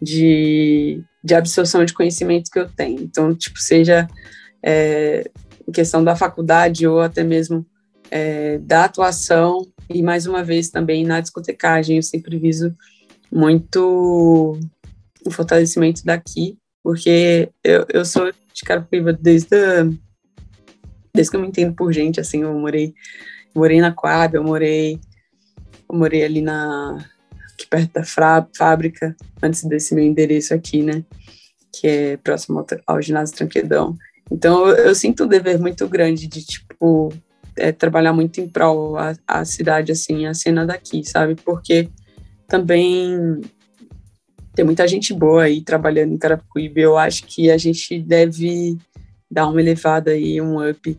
de, 0.00 1.02
de 1.22 1.34
absorção 1.34 1.84
de 1.84 1.92
conhecimentos 1.92 2.50
que 2.50 2.58
eu 2.58 2.68
tenho. 2.68 3.00
Então, 3.02 3.34
tipo, 3.34 3.58
seja 3.58 4.08
é, 4.62 5.28
em 5.66 5.72
questão 5.72 6.02
da 6.02 6.16
faculdade 6.16 6.86
ou 6.86 7.00
até 7.00 7.22
mesmo 7.22 7.66
é, 8.10 8.58
da 8.58 8.84
atuação 8.84 9.66
e, 9.88 10.02
mais 10.02 10.26
uma 10.26 10.42
vez, 10.42 10.70
também 10.70 11.04
na 11.04 11.20
discotecagem, 11.20 11.96
eu 11.96 12.02
sempre 12.02 12.38
viso 12.38 12.74
muito 13.30 14.58
o 15.24 15.30
fortalecimento 15.30 16.04
daqui, 16.04 16.58
porque 16.82 17.50
eu, 17.62 17.86
eu 17.92 18.04
sou 18.04 18.32
de 18.52 18.62
Carapicuíba 18.64 19.12
desde, 19.12 19.56
desde 21.14 21.30
que 21.30 21.36
eu 21.36 21.40
me 21.40 21.48
entendo 21.48 21.74
por 21.74 21.92
gente, 21.92 22.20
assim, 22.20 22.42
eu 22.42 22.54
morei, 22.54 22.94
morei 23.54 23.80
na 23.80 23.92
Coab, 23.92 24.34
eu 24.34 24.42
morei, 24.42 24.98
eu 25.88 25.98
morei 25.98 26.24
ali 26.24 26.40
na 26.40 26.98
aqui 27.58 27.66
perto 27.68 27.92
da 27.92 28.04
fábrica, 28.56 29.16
antes 29.42 29.64
desse 29.64 29.94
meu 29.94 30.04
endereço 30.04 30.54
aqui, 30.54 30.82
né? 30.82 31.04
Que 31.72 31.86
é 31.88 32.16
próximo 32.16 32.60
ao, 32.60 32.66
ao 32.86 33.02
ginásio 33.02 33.36
Tranquedão. 33.36 33.96
Então, 34.30 34.68
eu, 34.68 34.76
eu, 34.76 34.94
sinto 34.94 35.24
um 35.24 35.26
dever 35.26 35.58
muito 35.58 35.88
grande 35.88 36.28
de, 36.28 36.44
tipo, 36.44 37.12
é, 37.58 37.72
trabalhar 37.72 38.12
muito 38.12 38.40
em 38.40 38.48
prol 38.48 38.96
a, 38.96 39.14
a 39.26 39.44
cidade, 39.44 39.92
assim, 39.92 40.26
a 40.26 40.34
cena 40.34 40.64
daqui, 40.66 41.04
sabe? 41.04 41.34
Porque 41.34 41.88
também 42.46 43.40
tem 44.54 44.64
muita 44.64 44.88
gente 44.88 45.14
boa 45.14 45.44
aí 45.44 45.60
trabalhando 45.60 46.14
em 46.14 46.18
Carapicuíba. 46.18 46.80
Eu 46.80 46.98
acho 46.98 47.24
que 47.24 47.50
a 47.50 47.56
gente 47.56 48.00
deve 48.00 48.76
dar 49.30 49.46
uma 49.46 49.60
elevada 49.60 50.10
aí, 50.10 50.40
um 50.40 50.68
up, 50.68 50.98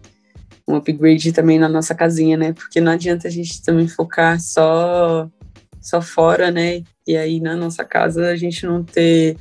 um 0.68 0.76
upgrade 0.76 1.34
também 1.34 1.60
na 1.60 1.68
nossa 1.68 1.96
casinha, 1.96 2.38
né? 2.38 2.54
Porque 2.54 2.80
não 2.80 2.92
adianta 2.92 3.28
a 3.28 3.32
gente 3.32 3.62
também 3.62 3.88
focar 3.88 4.40
só 4.40 5.30
só 5.82 6.02
fora, 6.02 6.52
né? 6.52 6.84
E 7.08 7.18
aí 7.18 7.40
na 7.40 7.56
nossa 7.56 7.84
casa 7.84 8.28
a 8.28 8.36
gente 8.36 8.66
não 8.66 8.84
ter 8.84 9.38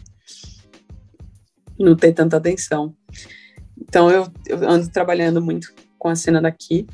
não 1.79 1.95
ter 1.95 2.13
tanta 2.13 2.37
atenção. 2.37 2.95
Então 3.81 4.11
eu, 4.11 4.27
eu 4.47 4.69
ando 4.69 4.89
trabalhando 4.89 5.41
muito 5.41 5.73
com 5.99 6.09
a 6.09 6.17
cena 6.17 6.41
daqui, 6.41 6.87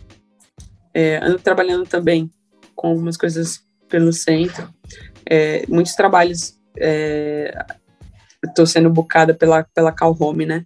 é, 0.95 1.19
ando 1.23 1.39
trabalhando 1.39 1.87
também 1.87 2.31
com 2.75 2.89
algumas 2.89 3.17
coisas 3.17 3.63
pelo 3.89 4.13
centro, 4.13 4.73
é, 5.29 5.65
muitos 5.69 5.95
trabalhos 5.95 6.59
é, 6.79 7.53
estou 8.45 8.67
sendo 8.67 8.91
bucada 8.91 9.35
pela 9.35 9.65
pela 9.65 9.93
Cal 9.93 10.17
Home, 10.19 10.47
né? 10.47 10.65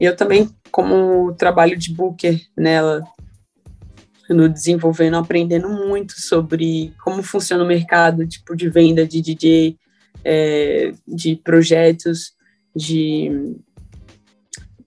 E 0.00 0.04
eu 0.04 0.14
também 0.14 0.50
como 0.70 1.32
trabalho 1.34 1.76
de 1.76 1.92
booker 1.92 2.40
nela 2.56 3.02
no 4.28 4.48
desenvolvendo, 4.48 5.16
aprendendo 5.16 5.68
muito 5.68 6.20
sobre 6.20 6.92
como 7.02 7.22
funciona 7.22 7.62
o 7.62 7.66
mercado, 7.66 8.26
tipo, 8.26 8.56
de 8.56 8.68
venda 8.68 9.06
de 9.06 9.20
DJ, 9.20 9.78
é, 10.24 10.92
de 11.06 11.36
projetos, 11.36 12.32
de, 12.74 13.54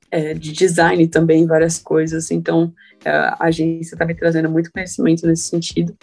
é, 0.10 0.34
de 0.34 0.52
design 0.52 1.08
também, 1.08 1.46
várias 1.46 1.78
coisas. 1.78 2.32
Então, 2.32 2.74
a 3.06 3.46
agência 3.46 3.96
está 3.96 4.06
me 4.06 4.16
trazendo 4.16 4.50
muito 4.50 4.72
conhecimento 4.72 5.26
nesse 5.26 5.44
sentido. 5.44 5.96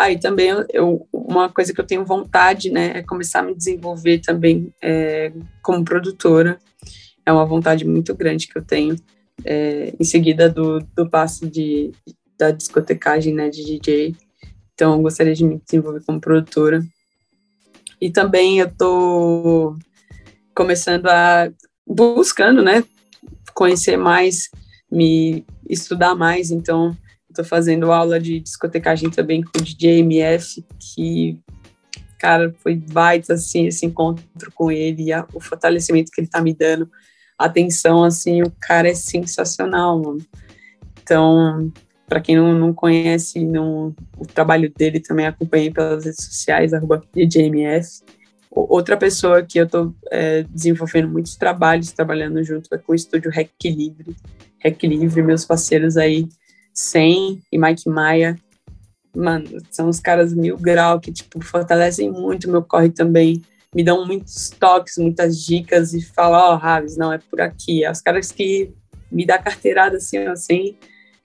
Aí 0.00 0.14
ah, 0.14 0.18
também 0.18 0.48
eu, 0.72 1.06
uma 1.12 1.50
coisa 1.50 1.74
que 1.74 1.80
eu 1.80 1.86
tenho 1.86 2.06
vontade, 2.06 2.70
né, 2.70 2.92
é 2.94 3.02
começar 3.02 3.40
a 3.40 3.42
me 3.42 3.54
desenvolver 3.54 4.20
também 4.20 4.72
é, 4.80 5.30
como 5.62 5.84
produtora. 5.84 6.58
É 7.26 7.30
uma 7.30 7.44
vontade 7.44 7.84
muito 7.84 8.14
grande 8.14 8.48
que 8.48 8.56
eu 8.56 8.64
tenho. 8.64 8.96
É, 9.44 9.92
em 10.00 10.04
seguida 10.04 10.48
do, 10.48 10.80
do 10.96 11.08
passo 11.08 11.46
de, 11.46 11.92
da 12.38 12.50
discotecagem, 12.50 13.34
né, 13.34 13.50
de 13.50 13.62
DJ. 13.62 14.16
Então, 14.72 14.94
eu 14.94 15.02
gostaria 15.02 15.34
de 15.34 15.44
me 15.44 15.60
desenvolver 15.62 16.02
como 16.06 16.18
produtora. 16.18 16.82
E 18.00 18.10
também 18.10 18.58
eu 18.58 18.70
tô 18.74 19.76
começando 20.54 21.06
a 21.08 21.52
buscando, 21.86 22.62
né, 22.62 22.82
conhecer 23.52 23.98
mais, 23.98 24.48
me 24.90 25.44
estudar 25.72 26.14
mais. 26.14 26.50
Então, 26.50 26.96
estou 27.28 27.44
fazendo 27.44 27.92
aula 27.92 28.18
de 28.18 28.40
discotecagem 28.40 29.10
também 29.10 29.42
com 29.42 29.58
o 29.58 29.62
DJ 29.62 30.00
MF, 30.00 30.64
que 30.78 31.38
cara, 32.18 32.54
foi 32.58 32.76
baita 32.76 33.32
assim 33.32 33.66
esse 33.66 33.86
encontro 33.86 34.26
com 34.54 34.70
ele, 34.70 35.10
a, 35.10 35.26
o 35.32 35.40
fortalecimento 35.40 36.10
que 36.12 36.20
ele 36.20 36.28
tá 36.28 36.42
me 36.42 36.52
dando, 36.52 36.90
atenção 37.38 38.04
assim, 38.04 38.42
o 38.42 38.52
cara 38.60 38.90
é 38.90 38.94
sensacional, 38.94 39.98
mano. 39.98 40.18
Então, 41.02 41.72
para 42.06 42.20
quem 42.20 42.36
não, 42.36 42.52
não 42.52 42.74
conhece 42.74 43.44
não, 43.46 43.94
o 44.18 44.26
trabalho 44.26 44.70
dele, 44.76 45.00
também 45.00 45.26
acompanhei 45.26 45.70
pelas 45.70 46.04
redes 46.04 46.24
sociais, 46.24 46.74
arroba 46.74 47.02
DJMS. 47.14 48.02
Outra 48.50 48.96
pessoa 48.96 49.42
que 49.42 49.58
eu 49.58 49.64
estou 49.64 49.94
é, 50.10 50.42
desenvolvendo 50.42 51.08
muitos 51.08 51.36
trabalhos, 51.36 51.92
trabalhando 51.92 52.42
junto 52.42 52.74
é 52.74 52.78
com 52.78 52.92
o 52.92 52.96
estúdio 52.96 53.30
Rec. 53.30 53.50
Rec 54.60 54.82
Livre, 54.82 55.22
meus 55.22 55.44
parceiros 55.44 55.96
aí, 55.96 56.28
Sen 56.72 57.42
e 57.50 57.58
Mike 57.58 57.88
Maia. 57.88 58.38
Mano, 59.16 59.58
são 59.70 59.88
os 59.88 59.98
caras 59.98 60.32
mil 60.32 60.56
grau 60.56 61.00
que, 61.00 61.10
tipo, 61.12 61.42
fortalecem 61.42 62.10
muito 62.10 62.46
o 62.46 62.50
meu 62.50 62.62
corre 62.62 62.90
também. 62.90 63.42
Me 63.74 63.82
dão 63.82 64.06
muitos 64.06 64.50
toques, 64.50 64.98
muitas 64.98 65.44
dicas 65.44 65.94
e 65.94 66.02
falam, 66.02 66.40
ó, 66.40 66.54
oh, 66.54 66.56
Raves, 66.56 66.96
não, 66.96 67.12
é 67.12 67.18
por 67.18 67.40
aqui. 67.40 67.84
É 67.84 67.90
os 67.90 68.00
caras 68.00 68.30
que 68.30 68.72
me 69.10 69.26
dão 69.26 69.40
carteirada 69.42 69.96
assim, 69.96 70.18
assim, 70.18 70.76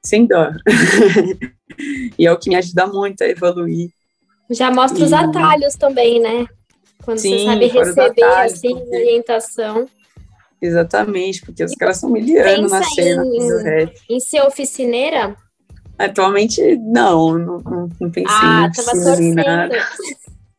sem 0.04 0.26
dó. 0.26 0.52
e 2.18 2.26
é 2.26 2.32
o 2.32 2.38
que 2.38 2.50
me 2.50 2.56
ajuda 2.56 2.88
muito 2.88 3.24
a 3.24 3.28
evoluir. 3.28 3.90
Já 4.50 4.72
mostra 4.72 5.00
e... 5.00 5.04
os 5.04 5.14
atalhos 5.14 5.76
também, 5.76 6.20
né? 6.20 6.48
Quando 7.04 7.20
Sim, 7.20 7.38
você 7.38 7.46
sabe 7.46 7.68
receber 7.68 8.24
assim, 8.24 8.76
porque... 8.76 8.96
orientação. 8.96 9.88
Exatamente, 10.62 11.42
porque 11.42 11.64
os 11.64 11.76
caras 11.76 11.98
são 11.98 12.10
milianos 12.10 12.72
na 12.72 12.84
cena 12.84 13.24
em, 13.26 14.16
em 14.16 14.20
ser 14.20 14.42
oficineira? 14.42 15.36
Atualmente, 15.98 16.78
não, 16.78 17.38
não, 17.38 17.60
não, 17.60 17.90
não 18.00 18.12
pensei 18.12 18.26
ah, 18.30 18.70
em 19.20 19.34
nada. 19.34 19.76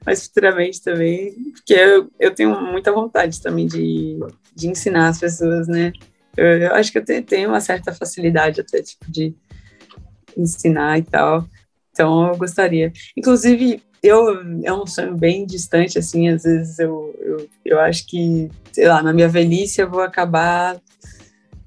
Mas 0.05 0.25
futuramente 0.25 0.81
também, 0.81 1.33
porque 1.53 1.73
eu, 1.73 2.11
eu 2.19 2.33
tenho 2.33 2.59
muita 2.59 2.91
vontade 2.91 3.41
também 3.41 3.67
de, 3.67 4.19
de 4.55 4.67
ensinar 4.67 5.09
as 5.09 5.19
pessoas, 5.19 5.67
né? 5.67 5.93
Eu, 6.35 6.45
eu 6.45 6.75
acho 6.75 6.91
que 6.91 6.97
eu 6.97 7.23
tenho 7.23 7.49
uma 7.49 7.61
certa 7.61 7.93
facilidade 7.93 8.59
até, 8.59 8.81
tipo, 8.81 9.09
de 9.09 9.33
ensinar 10.35 10.97
e 10.97 11.03
tal. 11.03 11.45
Então, 11.91 12.27
eu 12.29 12.37
gostaria. 12.37 12.91
Inclusive, 13.17 13.81
eu 14.01 14.41
é 14.63 14.73
um 14.73 14.87
sonho 14.87 15.15
bem 15.15 15.45
distante, 15.45 15.99
assim, 15.99 16.29
às 16.29 16.43
vezes 16.43 16.79
eu, 16.79 17.13
eu, 17.19 17.49
eu 17.63 17.79
acho 17.79 18.07
que, 18.07 18.49
sei 18.71 18.87
lá, 18.87 19.03
na 19.03 19.13
minha 19.13 19.27
velhice 19.27 19.79
eu 19.81 19.89
vou 19.89 20.01
acabar 20.01 20.79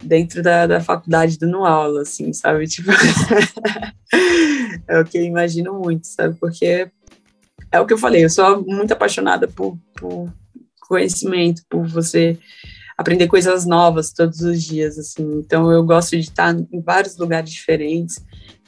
dentro 0.02 0.42
da, 0.42 0.66
da 0.66 0.80
faculdade 0.80 1.38
dando 1.38 1.64
aula, 1.64 2.02
assim, 2.02 2.32
sabe? 2.32 2.66
Tipo, 2.68 2.90
é 4.88 5.00
o 5.00 5.04
que 5.04 5.18
eu 5.18 5.24
imagino 5.24 5.78
muito, 5.78 6.06
sabe? 6.06 6.36
Porque 6.38 6.90
é 7.70 7.80
o 7.80 7.86
que 7.86 7.92
eu 7.92 7.98
falei, 7.98 8.24
eu 8.24 8.30
sou 8.30 8.64
muito 8.64 8.92
apaixonada 8.92 9.48
por, 9.48 9.78
por 9.96 10.32
conhecimento, 10.80 11.62
por 11.68 11.86
você 11.86 12.38
aprender 12.96 13.26
coisas 13.26 13.66
novas 13.66 14.12
todos 14.12 14.40
os 14.40 14.62
dias, 14.62 14.98
assim. 14.98 15.38
Então 15.38 15.70
eu 15.70 15.84
gosto 15.84 16.10
de 16.10 16.22
estar 16.22 16.54
em 16.54 16.80
vários 16.80 17.16
lugares 17.16 17.50
diferentes, 17.50 18.24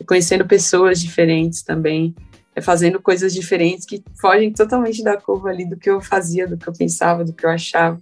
conhecendo 0.06 0.46
pessoas 0.46 1.00
diferentes 1.00 1.62
também, 1.62 2.14
é, 2.54 2.60
fazendo 2.60 3.00
coisas 3.00 3.34
diferentes 3.34 3.84
que 3.84 4.02
fogem 4.20 4.52
totalmente 4.52 5.02
da 5.02 5.16
curva 5.16 5.50
ali 5.50 5.68
do 5.68 5.76
que 5.76 5.90
eu 5.90 6.00
fazia, 6.00 6.46
do 6.46 6.56
que 6.56 6.68
eu 6.68 6.72
pensava, 6.72 7.24
do 7.24 7.32
que 7.32 7.44
eu 7.44 7.50
achava. 7.50 8.00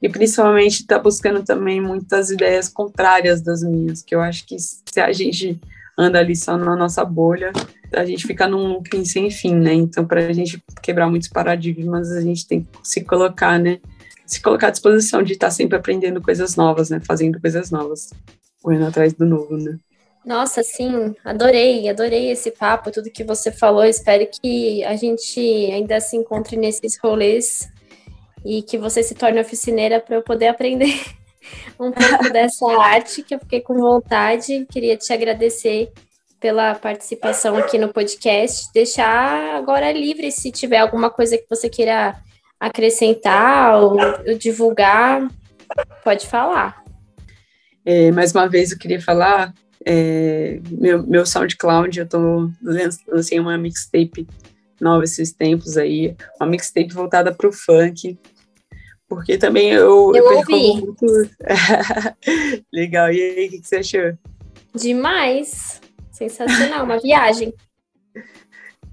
E 0.00 0.08
principalmente 0.08 0.80
estar 0.80 0.96
tá 0.96 1.02
buscando 1.02 1.42
também 1.42 1.80
muitas 1.80 2.30
ideias 2.30 2.68
contrárias 2.68 3.42
das 3.42 3.62
minhas, 3.62 4.02
que 4.02 4.14
eu 4.14 4.20
acho 4.20 4.46
que 4.46 4.56
se 4.58 5.00
a 5.00 5.12
gente 5.12 5.60
anda 5.96 6.18
ali 6.18 6.34
só 6.34 6.56
na 6.56 6.74
nossa 6.74 7.04
bolha, 7.04 7.52
a 7.92 8.04
gente 8.06 8.26
fica 8.26 8.48
num 8.48 8.68
looping 8.68 9.04
sem 9.04 9.30
fim, 9.30 9.54
né? 9.54 9.74
Então, 9.74 10.06
para 10.06 10.26
a 10.26 10.32
gente 10.32 10.62
quebrar 10.82 11.08
muitos 11.08 11.28
paradigmas, 11.28 12.10
a 12.12 12.20
gente 12.22 12.46
tem 12.46 12.62
que 12.62 12.68
se 12.82 13.04
colocar, 13.04 13.58
né? 13.58 13.80
Se 14.24 14.40
colocar 14.40 14.68
à 14.68 14.70
disposição 14.70 15.22
de 15.22 15.34
estar 15.34 15.48
tá 15.48 15.50
sempre 15.50 15.76
aprendendo 15.76 16.22
coisas 16.22 16.56
novas, 16.56 16.88
né? 16.88 17.00
Fazendo 17.00 17.38
coisas 17.38 17.70
novas, 17.70 18.10
correndo 18.62 18.86
atrás 18.86 19.12
do 19.12 19.26
novo, 19.26 19.58
né? 19.58 19.78
Nossa, 20.30 20.62
sim, 20.62 21.12
adorei, 21.24 21.88
adorei 21.88 22.30
esse 22.30 22.52
papo, 22.52 22.92
tudo 22.92 23.10
que 23.10 23.24
você 23.24 23.50
falou. 23.50 23.84
Espero 23.84 24.24
que 24.30 24.84
a 24.84 24.94
gente 24.94 25.40
ainda 25.40 25.98
se 25.98 26.16
encontre 26.16 26.56
nesses 26.56 26.96
rolês 27.02 27.68
e 28.44 28.62
que 28.62 28.78
você 28.78 29.02
se 29.02 29.16
torne 29.16 29.40
oficineira 29.40 29.98
para 29.98 30.14
eu 30.14 30.22
poder 30.22 30.46
aprender 30.46 31.02
um 31.80 31.90
pouco 31.90 32.30
dessa 32.32 32.64
arte 32.80 33.24
que 33.24 33.34
eu 33.34 33.40
fiquei 33.40 33.60
com 33.60 33.74
vontade. 33.74 34.68
Queria 34.70 34.96
te 34.96 35.12
agradecer 35.12 35.90
pela 36.38 36.76
participação 36.76 37.56
aqui 37.56 37.76
no 37.76 37.92
podcast. 37.92 38.72
Deixar 38.72 39.56
agora 39.56 39.90
livre 39.90 40.30
se 40.30 40.52
tiver 40.52 40.78
alguma 40.78 41.10
coisa 41.10 41.36
que 41.36 41.46
você 41.50 41.68
queira 41.68 42.14
acrescentar 42.60 43.82
ou, 43.82 43.96
ou 44.28 44.38
divulgar, 44.38 45.28
pode 46.04 46.28
falar. 46.28 46.84
É, 47.84 48.12
mais 48.12 48.32
uma 48.32 48.48
vez 48.48 48.70
eu 48.70 48.78
queria 48.78 49.02
falar 49.02 49.52
é, 49.86 50.60
meu, 50.70 51.06
meu 51.06 51.24
SoundCloud, 51.24 51.98
eu 51.98 52.06
tô 52.06 52.50
lancei 53.08 53.40
uma 53.40 53.56
mixtape 53.56 54.26
nova 54.80 55.04
esses 55.04 55.32
tempos 55.32 55.76
aí, 55.76 56.16
uma 56.40 56.48
mixtape 56.48 56.92
voltada 56.92 57.34
pro 57.34 57.52
funk, 57.52 58.18
porque 59.08 59.36
também 59.36 59.70
eu, 59.70 60.12
eu, 60.14 60.24
eu 60.24 60.36
ouvi. 60.38 60.52
muito. 60.52 61.06
Legal, 62.72 63.12
e 63.12 63.20
aí, 63.20 63.46
o 63.46 63.50
que, 63.50 63.62
você 63.62 63.76
achou? 63.76 64.16
Demais, 64.74 65.80
sensacional, 66.12 66.84
uma 66.84 66.98
viagem. 66.98 67.52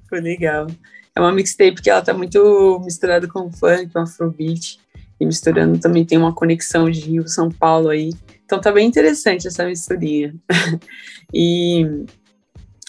Foi 0.09 0.21
legal. 0.21 0.67
É 1.15 1.19
uma 1.19 1.31
mixtape 1.31 1.81
que 1.81 1.89
ela 1.89 2.01
tá 2.01 2.13
muito 2.13 2.81
misturada 2.83 3.27
com 3.27 3.51
funk, 3.51 3.91
com 3.91 3.99
afrobeat, 3.99 4.79
e 5.19 5.25
misturando 5.25 5.79
também 5.79 6.05
tem 6.05 6.17
uma 6.17 6.33
conexão 6.33 6.89
de 6.89 7.01
Rio, 7.01 7.27
São 7.27 7.49
Paulo 7.49 7.89
aí, 7.89 8.11
então 8.47 8.61
tá 8.61 8.71
bem 8.71 8.87
interessante 8.87 9.45
essa 9.45 9.65
misturinha. 9.65 10.33
e 11.33 11.85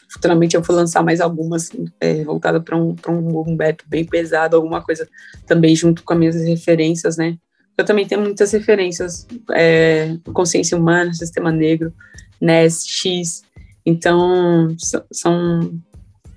futuramente 0.08 0.54
eu 0.54 0.62
vou 0.62 0.76
lançar 0.76 1.02
mais 1.02 1.20
algumas 1.20 1.70
é, 2.00 2.22
voltada 2.22 2.60
para 2.60 2.76
um, 2.76 2.94
um 3.08 3.22
boom 3.22 3.56
bem 3.88 4.04
pesado, 4.04 4.54
alguma 4.54 4.80
coisa 4.80 5.08
também 5.48 5.74
junto 5.74 6.04
com 6.04 6.12
as 6.12 6.18
minhas 6.18 6.36
referências, 6.36 7.16
né? 7.16 7.36
Eu 7.76 7.84
também 7.84 8.06
tenho 8.06 8.20
muitas 8.20 8.52
referências, 8.52 9.26
é, 9.50 10.16
Consciência 10.32 10.78
Humana, 10.78 11.12
Sistema 11.12 11.50
Negro, 11.50 11.92
NES, 12.40 12.86
X, 12.86 13.42
então 13.84 14.76
são 15.12 15.72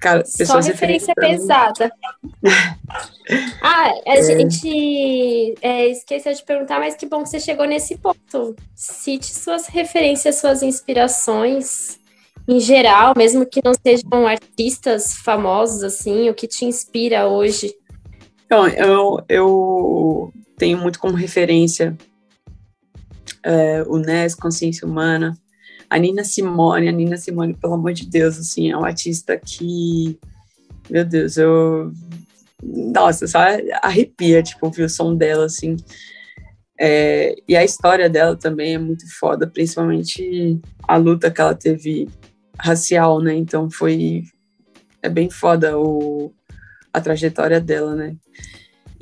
Cara, 0.01 0.23
Só 0.25 0.59
referência 0.59 1.13
pesada. 1.13 1.91
ah, 3.61 3.91
a 4.07 4.17
é. 4.17 4.23
gente 4.23 5.55
é, 5.61 5.87
esqueceu 5.89 6.33
de 6.33 6.43
perguntar, 6.43 6.79
mas 6.79 6.95
que 6.95 7.05
bom 7.05 7.21
que 7.21 7.29
você 7.29 7.39
chegou 7.39 7.67
nesse 7.67 7.95
ponto. 7.97 8.55
Cite 8.75 9.27
suas 9.27 9.67
referências, 9.67 10.37
suas 10.37 10.63
inspirações 10.63 11.99
em 12.47 12.59
geral, 12.59 13.13
mesmo 13.15 13.45
que 13.45 13.61
não 13.63 13.73
sejam 13.75 14.25
artistas 14.25 15.13
famosos, 15.13 15.83
assim, 15.83 16.29
o 16.29 16.33
que 16.33 16.47
te 16.47 16.65
inspira 16.65 17.27
hoje? 17.27 17.71
Então, 18.45 18.67
eu, 18.67 19.23
eu 19.29 20.33
tenho 20.57 20.79
muito 20.79 20.99
como 20.99 21.13
referência 21.13 21.95
é, 23.43 23.83
o 23.83 23.97
NES, 23.99 24.33
Consciência 24.33 24.87
Humana, 24.87 25.37
a 25.91 25.99
Nina 25.99 26.23
Simone, 26.23 26.87
a 26.87 26.91
Nina 26.91 27.17
Simone, 27.17 27.53
pelo 27.53 27.73
amor 27.73 27.91
de 27.91 28.07
Deus, 28.07 28.39
assim, 28.39 28.71
é 28.71 28.77
uma 28.77 28.87
artista 28.87 29.37
que, 29.37 30.17
meu 30.89 31.03
Deus, 31.03 31.35
eu, 31.35 31.91
nossa, 32.63 33.27
só 33.27 33.39
arrepia, 33.81 34.41
tipo, 34.41 34.65
ouvir 34.65 34.83
o 34.83 34.89
som 34.89 35.13
dela, 35.13 35.47
assim, 35.47 35.75
é, 36.79 37.35
e 37.45 37.57
a 37.57 37.63
história 37.65 38.09
dela 38.09 38.37
também 38.37 38.73
é 38.73 38.77
muito 38.77 39.03
foda, 39.19 39.45
principalmente 39.45 40.61
a 40.87 40.95
luta 40.95 41.29
que 41.29 41.41
ela 41.41 41.53
teve 41.53 42.07
racial, 42.57 43.19
né, 43.19 43.35
então 43.35 43.69
foi, 43.69 44.23
é 45.01 45.09
bem 45.09 45.29
foda 45.29 45.77
o, 45.77 46.31
a 46.93 47.01
trajetória 47.01 47.59
dela, 47.59 47.95
né, 47.95 48.15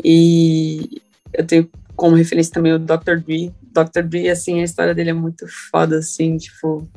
e 0.04 1.00
eu 1.34 1.46
tenho 1.46 1.70
como 1.96 2.16
referência 2.16 2.52
também 2.52 2.74
o 2.74 2.80
Dr. 2.80 3.20
Dre, 3.24 3.54
Dr. 3.72 4.04
Dre, 4.04 4.30
assim, 4.30 4.62
a 4.62 4.64
história 4.64 4.96
dele 4.96 5.12
é 5.12 5.14
muito 5.14 5.46
foda, 5.72 6.00
assim, 6.00 6.38
tipo, 6.38 6.90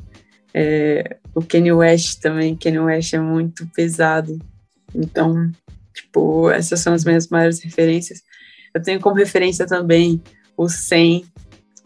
é, 0.53 1.17
o 1.33 1.41
Kanye 1.41 1.71
West 1.71 2.19
também, 2.19 2.55
Kanye 2.55 2.79
West 2.79 3.13
é 3.13 3.19
muito 3.19 3.67
pesado, 3.75 4.37
então, 4.93 5.51
tipo, 5.93 6.49
essas 6.49 6.79
são 6.79 6.93
as 6.93 7.03
minhas 7.03 7.27
maiores 7.27 7.59
referências. 7.61 8.21
Eu 8.73 8.81
tenho 8.81 8.99
como 8.99 9.15
referência 9.15 9.65
também 9.65 10.21
o 10.57 10.67
100, 10.67 11.25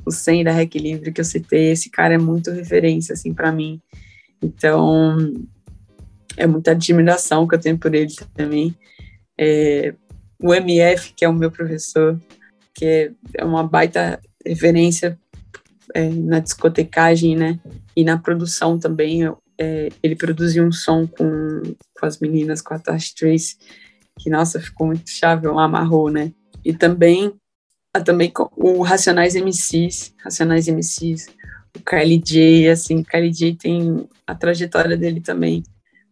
o 0.06 0.12
100 0.12 0.45
da 0.45 0.52
Rec 0.52 0.76
Livre 0.76 1.12
que 1.12 1.21
eu 1.21 1.26
citei, 1.26 1.71
esse 1.71 1.89
cara 1.89 2.13
é 2.13 2.17
muito 2.17 2.52
referência, 2.52 3.13
assim, 3.13 3.34
para 3.34 3.52
mim, 3.52 3.82
então, 4.41 5.17
é 6.36 6.45
muita 6.45 6.71
admiração 6.71 7.47
que 7.47 7.56
eu 7.56 7.60
tenho 7.60 7.78
por 7.78 7.93
ele 7.93 8.13
também. 8.36 8.76
É, 9.38 9.93
o 10.39 10.54
MF, 10.54 11.13
que 11.13 11.26
é 11.26 11.30
o 11.30 11.34
meu 11.34 11.52
professor, 11.52 12.19
que 12.73 13.12
é 13.34 13.43
uma 13.43 13.63
baita 13.67 14.19
referência 14.48 15.20
é, 15.94 16.10
na 16.10 16.40
discotecagem, 16.40 17.36
né? 17.36 17.60
E 17.96 18.04
na 18.04 18.18
produção 18.18 18.80
também. 18.80 19.22
É, 19.60 19.90
ele 20.04 20.16
produziu 20.16 20.64
um 20.64 20.72
som 20.72 21.08
com, 21.08 21.64
com 22.00 22.06
as 22.06 22.20
meninas, 22.20 22.62
com 22.62 22.76
a 22.76 22.80
Tash 22.80 23.12
Trace, 23.12 23.58
que, 24.20 24.30
nossa, 24.30 24.60
ficou 24.60 24.86
muito 24.86 25.10
chave, 25.10 25.48
amarrou, 25.48 26.12
né? 26.12 26.32
E 26.64 26.74
também, 26.74 27.34
também 28.06 28.32
o 28.56 28.84
Racionais 28.84 29.34
MCs, 29.36 30.14
Racionais 30.24 30.68
MCs, 30.68 31.28
o 31.76 31.80
Kylie 31.84 32.22
J, 32.24 32.70
assim, 32.70 33.04
Kylie 33.04 33.32
J 33.32 33.56
tem 33.56 34.08
a 34.28 34.36
trajetória 34.36 34.96
dele 34.96 35.22
também. 35.22 35.64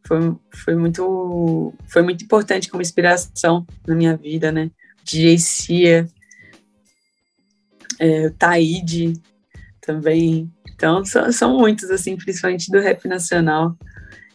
Foi, 0.07 0.35
foi, 0.51 0.75
muito, 0.75 1.73
foi 1.87 2.01
muito 2.01 2.23
importante 2.23 2.69
como 2.69 2.81
inspiração 2.81 3.65
na 3.87 3.95
minha 3.95 4.15
vida, 4.15 4.51
né? 4.51 4.71
DJ 5.03 5.37
Cia, 5.37 6.07
é, 7.99 8.29
Taíde 8.31 9.13
também. 9.81 10.51
Então, 10.73 11.05
são, 11.05 11.31
são 11.31 11.57
muitos, 11.57 11.89
assim, 11.89 12.17
principalmente 12.17 12.71
do 12.71 12.79
rap 12.79 13.07
nacional. 13.07 13.77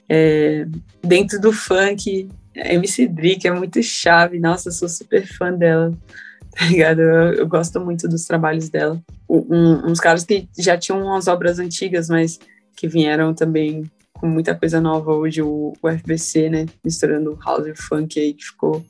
É, 0.08 0.66
dentro 1.02 1.40
do 1.40 1.52
funk, 1.52 2.28
MC 2.54 3.06
Drick 3.06 3.46
é 3.46 3.50
muito 3.50 3.82
chave. 3.82 4.38
Nossa, 4.38 4.70
sou 4.70 4.88
super 4.88 5.26
fã 5.26 5.52
dela, 5.52 5.92
tá 6.56 6.66
ligado? 6.66 7.00
Eu, 7.00 7.32
eu 7.34 7.48
gosto 7.48 7.80
muito 7.80 8.08
dos 8.08 8.24
trabalhos 8.24 8.68
dela. 8.68 9.00
Um, 9.28 9.90
uns 9.90 10.00
caras 10.00 10.24
que 10.24 10.48
já 10.58 10.76
tinham 10.76 11.02
umas 11.02 11.28
obras 11.28 11.58
antigas, 11.58 12.08
mas 12.08 12.38
que 12.76 12.88
vieram 12.88 13.34
também 13.34 13.90
com 14.14 14.26
muita 14.26 14.54
coisa 14.54 14.80
nova 14.80 15.12
hoje, 15.12 15.40
o, 15.40 15.72
o 15.82 15.88
FBC, 15.88 16.50
né? 16.50 16.66
Misturando 16.84 17.38
house 17.44 17.66
e 17.66 17.74
funk 17.74 18.18
aí, 18.18 18.34
que 18.34 18.44
ficou 18.44 18.84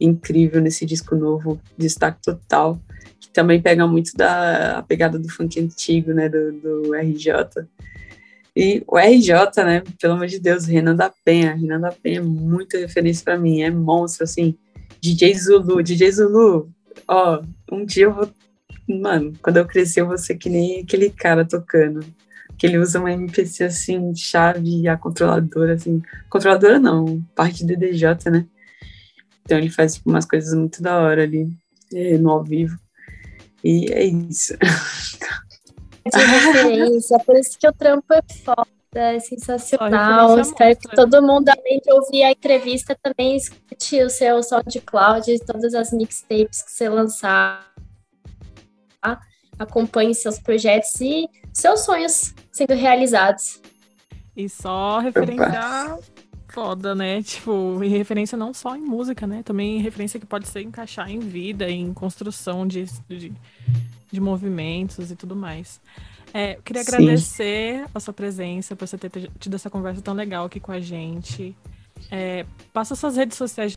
incrível 0.00 0.60
nesse 0.60 0.84
disco 0.84 1.14
novo, 1.14 1.60
destaque 1.76 2.20
total 2.22 2.80
também 3.34 3.60
pega 3.60 3.86
muito 3.86 4.16
da 4.16 4.82
pegada 4.86 5.18
do 5.18 5.28
funk 5.28 5.60
antigo, 5.60 6.14
né, 6.14 6.28
do, 6.28 6.52
do 6.52 6.94
RJ. 6.94 7.66
E 8.56 8.82
o 8.86 8.96
RJ, 8.96 9.64
né, 9.64 9.82
pelo 10.00 10.14
amor 10.14 10.28
de 10.28 10.38
Deus, 10.38 10.64
Renan 10.64 10.94
da 10.94 11.12
Penha, 11.24 11.54
Renan 11.54 11.80
da 11.80 11.90
Penha 11.90 12.20
é 12.20 12.22
muita 12.22 12.78
referência 12.78 13.24
para 13.24 13.36
mim, 13.36 13.62
é 13.62 13.70
monstro, 13.70 14.22
assim. 14.22 14.56
DJ 15.00 15.34
Zulu, 15.34 15.82
DJ 15.82 16.12
Zulu, 16.12 16.70
ó, 17.08 17.42
um 17.70 17.84
dia 17.84 18.04
eu 18.04 18.14
vou, 18.14 18.30
mano, 18.88 19.32
quando 19.42 19.56
eu 19.56 19.66
crescer 19.66 20.00
eu 20.00 20.06
vou 20.06 20.16
ser 20.16 20.36
que 20.36 20.48
nem 20.48 20.80
aquele 20.80 21.10
cara 21.10 21.44
tocando, 21.44 22.06
que 22.56 22.66
ele 22.66 22.78
usa 22.78 23.00
uma 23.00 23.12
MPC, 23.12 23.64
assim, 23.64 24.14
chave, 24.14 24.86
a 24.86 24.96
controladora, 24.96 25.74
assim, 25.74 26.00
controladora 26.30 26.78
não, 26.78 27.20
parte 27.34 27.66
do 27.66 27.76
DJ, 27.76 28.10
né, 28.30 28.46
então 29.44 29.58
ele 29.58 29.70
faz 29.70 30.00
umas 30.04 30.24
coisas 30.24 30.54
muito 30.54 30.82
da 30.82 30.98
hora 30.98 31.22
ali, 31.22 31.48
é, 31.92 32.16
no 32.16 32.30
ao 32.30 32.42
vivo. 32.42 32.78
E 33.62 33.92
é 33.92 34.04
isso. 34.04 34.54
De 36.04 36.18
referência, 36.18 37.18
por 37.20 37.34
isso 37.36 37.58
que 37.58 37.66
o 37.66 37.72
trampo 37.72 38.12
é 38.12 38.20
foda, 38.44 38.66
é 38.92 39.18
sensacional. 39.20 40.38
Espero 40.38 40.76
que 40.78 40.94
todo 40.94 41.22
mundo, 41.22 41.48
além 41.48 41.80
de 41.80 41.90
ouvir 41.90 42.24
a 42.24 42.32
entrevista, 42.32 42.94
também 43.02 43.36
escute 43.36 44.02
o 44.02 44.10
seu 44.10 44.42
SoundCloud, 44.42 45.38
todas 45.46 45.72
as 45.72 45.92
mixtapes 45.92 46.62
que 46.62 46.72
você 46.72 46.90
lançar. 46.90 47.72
Acompanhe 49.58 50.14
seus 50.14 50.38
projetos 50.38 51.00
e 51.00 51.26
seus 51.54 51.80
sonhos 51.80 52.34
sendo 52.52 52.74
realizados. 52.74 53.62
E 54.36 54.46
só 54.46 54.98
referenciar 54.98 55.98
foda, 56.54 56.94
né? 56.94 57.20
Tipo, 57.20 57.82
em 57.82 57.88
referência 57.88 58.38
não 58.38 58.54
só 58.54 58.76
em 58.76 58.80
música, 58.80 59.26
né? 59.26 59.42
Também 59.42 59.76
em 59.76 59.80
referência 59.80 60.20
que 60.20 60.24
pode 60.24 60.46
ser 60.46 60.62
encaixar 60.62 61.10
em 61.10 61.18
vida, 61.18 61.68
em 61.68 61.92
construção 61.92 62.64
de, 62.64 62.84
de, 63.08 63.32
de 64.10 64.20
movimentos 64.20 65.10
e 65.10 65.16
tudo 65.16 65.34
mais. 65.34 65.80
É, 66.32 66.56
eu 66.56 66.62
queria 66.62 66.84
Sim. 66.84 66.94
agradecer 66.94 67.84
a 67.92 67.98
sua 67.98 68.14
presença, 68.14 68.76
por 68.76 68.86
você 68.86 68.96
ter 68.96 69.30
tido 69.38 69.54
essa 69.54 69.68
conversa 69.68 70.00
tão 70.00 70.14
legal 70.14 70.46
aqui 70.46 70.60
com 70.60 70.70
a 70.70 70.80
gente. 70.80 71.56
É, 72.10 72.46
passa 72.72 72.94
suas 72.94 73.16
redes 73.16 73.36
sociais. 73.36 73.76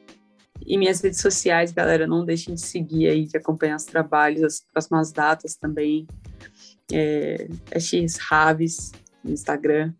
E 0.65 0.77
minhas 0.77 1.01
redes 1.01 1.19
sociais, 1.19 1.71
galera, 1.71 2.05
não 2.05 2.25
deixem 2.25 2.53
de 2.53 2.61
seguir 2.61 3.07
aí, 3.07 3.25
de 3.25 3.37
acompanhar 3.37 3.75
os 3.75 3.85
trabalhos, 3.85 4.43
as 4.43 4.59
próximas 4.71 5.11
datas 5.11 5.55
também. 5.55 6.07
É, 6.91 7.47
é 7.71 7.79
X 7.79 8.17
Raves 8.17 8.91
no 9.23 9.31
Instagram. 9.31 9.93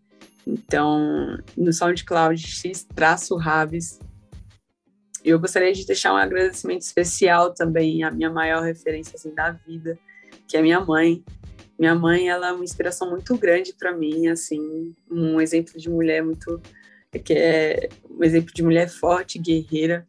Então, 0.48 1.38
no 1.54 1.70
SoundCloud, 1.70 2.40
X-Raves. 2.40 4.00
Eu 5.22 5.38
gostaria 5.38 5.74
de 5.74 5.84
deixar 5.84 6.14
um 6.14 6.16
agradecimento 6.16 6.80
especial 6.80 7.52
também 7.52 8.02
à 8.02 8.10
minha 8.10 8.30
maior 8.30 8.62
referência 8.62 9.16
assim, 9.16 9.34
da 9.34 9.50
vida, 9.50 9.98
que 10.46 10.56
é 10.56 10.62
minha 10.62 10.80
mãe, 10.80 11.22
minha 11.78 11.94
mãe, 11.94 12.28
ela 12.28 12.48
é 12.48 12.52
uma 12.52 12.64
inspiração 12.64 13.10
muito 13.10 13.36
grande 13.36 13.74
para 13.74 13.92
mim, 13.92 14.28
assim, 14.28 14.94
um 15.10 15.38
exemplo 15.38 15.78
de 15.78 15.90
mulher 15.90 16.24
muito 16.24 16.60
que 17.24 17.32
é 17.32 17.88
um 18.10 18.22
exemplo 18.22 18.52
de 18.52 18.62
mulher 18.62 18.88
forte, 18.88 19.38
guerreira. 19.38 20.06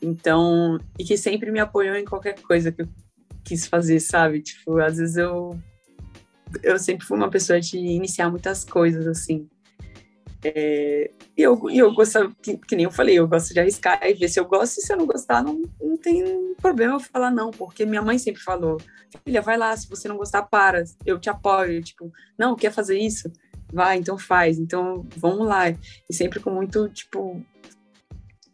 Então, 0.00 0.78
e 0.98 1.04
que 1.04 1.16
sempre 1.16 1.50
me 1.50 1.60
apoiou 1.60 1.94
em 1.94 2.04
qualquer 2.04 2.40
coisa 2.40 2.72
que 2.72 2.82
eu 2.82 2.88
quis 3.44 3.66
fazer, 3.66 4.00
sabe? 4.00 4.40
Tipo, 4.40 4.78
às 4.78 4.98
vezes 4.98 5.16
eu 5.16 5.58
eu 6.62 6.78
sempre 6.78 7.06
fui 7.06 7.16
uma 7.16 7.30
pessoa 7.30 7.60
de 7.60 7.76
iniciar 7.76 8.30
muitas 8.30 8.64
coisas 8.64 9.06
assim. 9.06 9.48
É, 10.54 11.10
eu, 11.36 11.68
eu 11.70 11.92
gosto, 11.92 12.34
que, 12.42 12.56
que, 12.56 12.76
nem 12.76 12.84
eu 12.84 12.90
falei, 12.90 13.18
eu 13.18 13.28
gosto 13.28 13.52
de 13.52 13.60
arriscar 13.60 14.00
e 14.02 14.14
ver 14.14 14.28
se 14.28 14.40
eu 14.40 14.44
gosto, 14.44 14.78
e 14.78 14.82
se 14.82 14.92
eu 14.92 14.96
não 14.96 15.06
gostar, 15.06 15.42
não, 15.42 15.60
não 15.80 15.96
tem 15.96 16.54
problema 16.54 16.94
eu 16.94 17.00
falar 17.00 17.30
não, 17.30 17.50
porque 17.50 17.84
minha 17.84 18.02
mãe 18.02 18.18
sempre 18.18 18.42
falou, 18.42 18.78
filha, 19.24 19.42
vai 19.42 19.56
lá, 19.56 19.76
se 19.76 19.88
você 19.88 20.08
não 20.08 20.16
gostar, 20.16 20.42
para, 20.42 20.84
eu 21.04 21.18
te 21.18 21.28
apoio, 21.28 21.82
tipo, 21.82 22.12
não, 22.38 22.56
quer 22.56 22.72
fazer 22.72 22.98
isso? 22.98 23.30
Vai, 23.72 23.98
então 23.98 24.16
faz, 24.16 24.58
então 24.58 25.06
vamos 25.16 25.46
lá. 25.46 25.68
E 25.68 26.14
sempre 26.14 26.40
com 26.40 26.50
muito, 26.50 26.88
tipo, 26.88 27.44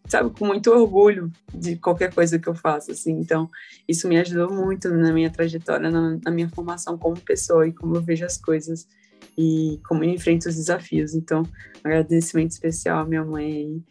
sabe, 0.09 0.31
com 0.31 0.45
muito 0.45 0.73
orgulho 0.73 1.31
de 1.53 1.77
qualquer 1.77 2.13
coisa 2.13 2.39
que 2.39 2.49
eu 2.49 2.55
faço, 2.55 2.91
assim. 2.91 3.13
Então, 3.13 3.49
isso 3.89 4.09
me 4.09 4.19
ajudou 4.19 4.53
muito 4.53 4.89
na 4.91 5.13
minha 5.13 5.31
trajetória, 5.31 5.89
na, 5.89 6.19
na 6.25 6.31
minha 6.33 6.49
formação 6.49 6.99
como 6.99 7.21
pessoa 7.21 7.67
e 7.69 7.73
como 7.73 7.95
eu 7.95 8.03
vejo 8.03 8.25
as 8.25 8.37
coisas 8.37 8.89
e 9.37 9.81
como 9.87 10.05
eu 10.05 10.11
enfrento 10.11 10.49
os 10.49 10.57
desafios. 10.57 11.15
Então, 11.15 11.43
agradecimento 11.83 12.53
especial 12.53 13.01
à 13.01 13.05
minha 13.05 13.25
mãe. 13.25 13.83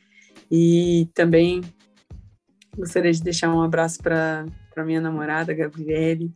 E 0.52 1.10
também 1.14 1.62
gostaria 2.78 3.12
de 3.12 3.22
deixar 3.22 3.54
um 3.54 3.62
abraço 3.62 4.02
para 4.02 4.46
minha 4.86 5.02
namorada, 5.02 5.54
Gabriele. 5.54 6.32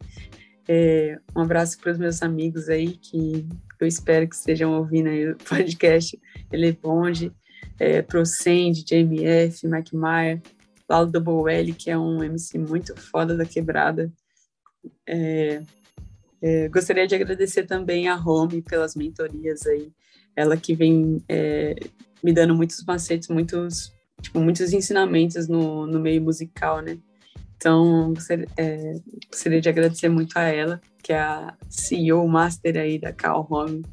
É, 0.68 1.18
um 1.36 1.42
abraço 1.42 1.80
para 1.80 1.94
os 1.94 1.98
meus 1.98 2.22
amigos 2.22 2.68
aí, 2.68 2.98
que 2.98 3.48
eu 3.80 3.88
espero 3.88 4.28
que 4.28 4.36
estejam 4.36 4.74
ouvindo 4.74 5.08
aí 5.08 5.32
o 5.32 5.38
podcast 5.38 6.20
Ele 6.52 6.72
Bonde, 6.74 7.32
é, 7.80 8.06
Sandy, 8.26 8.84
JMF, 8.84 9.66
Mike 9.68 9.96
Maia, 9.96 10.42
Laudo 10.90 11.12
Double 11.12 11.54
L, 11.54 11.74
que 11.74 11.90
é 11.90 11.98
um 11.98 12.24
MC 12.24 12.58
muito 12.58 13.00
foda 13.00 13.36
da 13.36 13.46
quebrada. 13.46 14.12
É, 15.08 15.62
é, 16.42 16.68
gostaria 16.70 17.08
de 17.08 17.16
agradecer 17.16 17.64
também 17.64 18.08
a 18.08 18.16
Home 18.16 18.62
pelas 18.62 18.96
mentorias 18.96 19.66
aí, 19.66 19.92
ela 20.36 20.56
que 20.56 20.76
vem 20.76 21.24
é, 21.28 21.76
me 22.24 22.32
dando 22.32 22.56
muitos 22.56 22.84
macetes, 22.86 23.28
muitos, 23.30 23.94
tipo, 24.22 24.40
muitos 24.40 24.72
ensinamentos 24.72 25.48
no, 25.48 25.88
no 25.88 26.00
meio 26.00 26.22
musical, 26.22 26.82
né? 26.82 26.98
Então, 27.56 28.14
gostaria, 28.14 28.48
é, 28.56 28.94
gostaria 29.32 29.60
de 29.60 29.68
agradecer 29.68 30.10
muito 30.10 30.38
a 30.38 30.44
ela, 30.44 30.80
que 31.02 31.12
é 31.12 31.20
a 31.20 31.58
CEO 31.70 32.28
Master 32.28 32.78
aí 32.78 33.00
da 33.00 33.12
Cal 33.12 33.48
Home. 33.50 33.84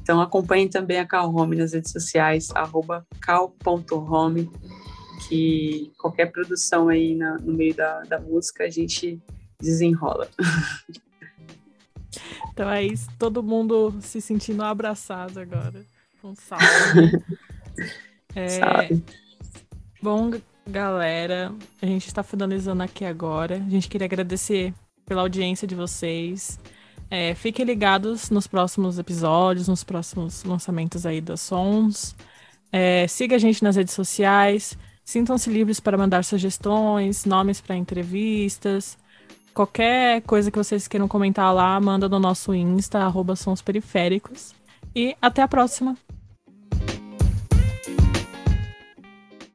Então, 0.00 0.20
acompanhem 0.20 0.68
também 0.68 0.98
a 0.98 1.06
Cal 1.06 1.32
Home 1.32 1.54
nas 1.54 1.72
redes 1.72 1.92
sociais, 1.92 2.50
arroba 2.52 3.06
cal.home, 3.20 4.50
que 5.28 5.92
qualquer 5.96 6.32
produção 6.32 6.88
aí 6.88 7.14
na, 7.14 7.36
no 7.36 7.52
meio 7.52 7.74
da, 7.76 8.00
da 8.00 8.18
música 8.18 8.64
a 8.64 8.70
gente 8.70 9.22
desenrola. 9.60 10.28
Então 12.52 12.70
é 12.70 12.84
isso, 12.84 13.08
todo 13.18 13.42
mundo 13.42 13.94
se 14.00 14.20
sentindo 14.20 14.62
abraçado 14.62 15.40
agora. 15.40 15.84
Um 16.22 16.34
salve. 16.34 17.24
é, 18.36 18.48
salve. 18.48 19.02
Bom, 20.02 20.30
galera, 20.66 21.52
a 21.80 21.86
gente 21.86 22.06
está 22.06 22.22
finalizando 22.22 22.82
aqui 22.82 23.04
agora. 23.04 23.56
A 23.56 23.70
gente 23.70 23.88
queria 23.88 24.04
agradecer 24.04 24.74
pela 25.06 25.22
audiência 25.22 25.66
de 25.66 25.74
vocês. 25.74 26.58
É, 27.10 27.34
fiquem 27.34 27.64
ligados 27.64 28.30
nos 28.30 28.46
próximos 28.46 28.98
episódios, 28.98 29.68
nos 29.68 29.82
próximos 29.82 30.44
lançamentos 30.44 31.04
aí 31.04 31.20
dos 31.20 31.40
sons. 31.40 32.14
É, 32.70 33.06
siga 33.06 33.36
a 33.36 33.38
gente 33.38 33.62
nas 33.62 33.76
redes 33.76 33.94
sociais. 33.94 34.76
Sintam-se 35.04 35.50
livres 35.50 35.80
para 35.80 35.98
mandar 35.98 36.24
sugestões, 36.24 37.24
nomes 37.24 37.60
para 37.60 37.76
entrevistas, 37.76 38.96
Qualquer 39.54 40.22
coisa 40.22 40.50
que 40.50 40.58
vocês 40.58 40.88
queiram 40.88 41.06
comentar 41.06 41.54
lá, 41.54 41.78
manda 41.80 42.08
no 42.08 42.18
nosso 42.18 42.54
Insta, 42.54 43.00
arroba 43.00 43.36
Sons 43.36 43.60
Periféricos. 43.60 44.54
E 44.94 45.16
até 45.20 45.42
a 45.42 45.48
próxima! 45.48 45.96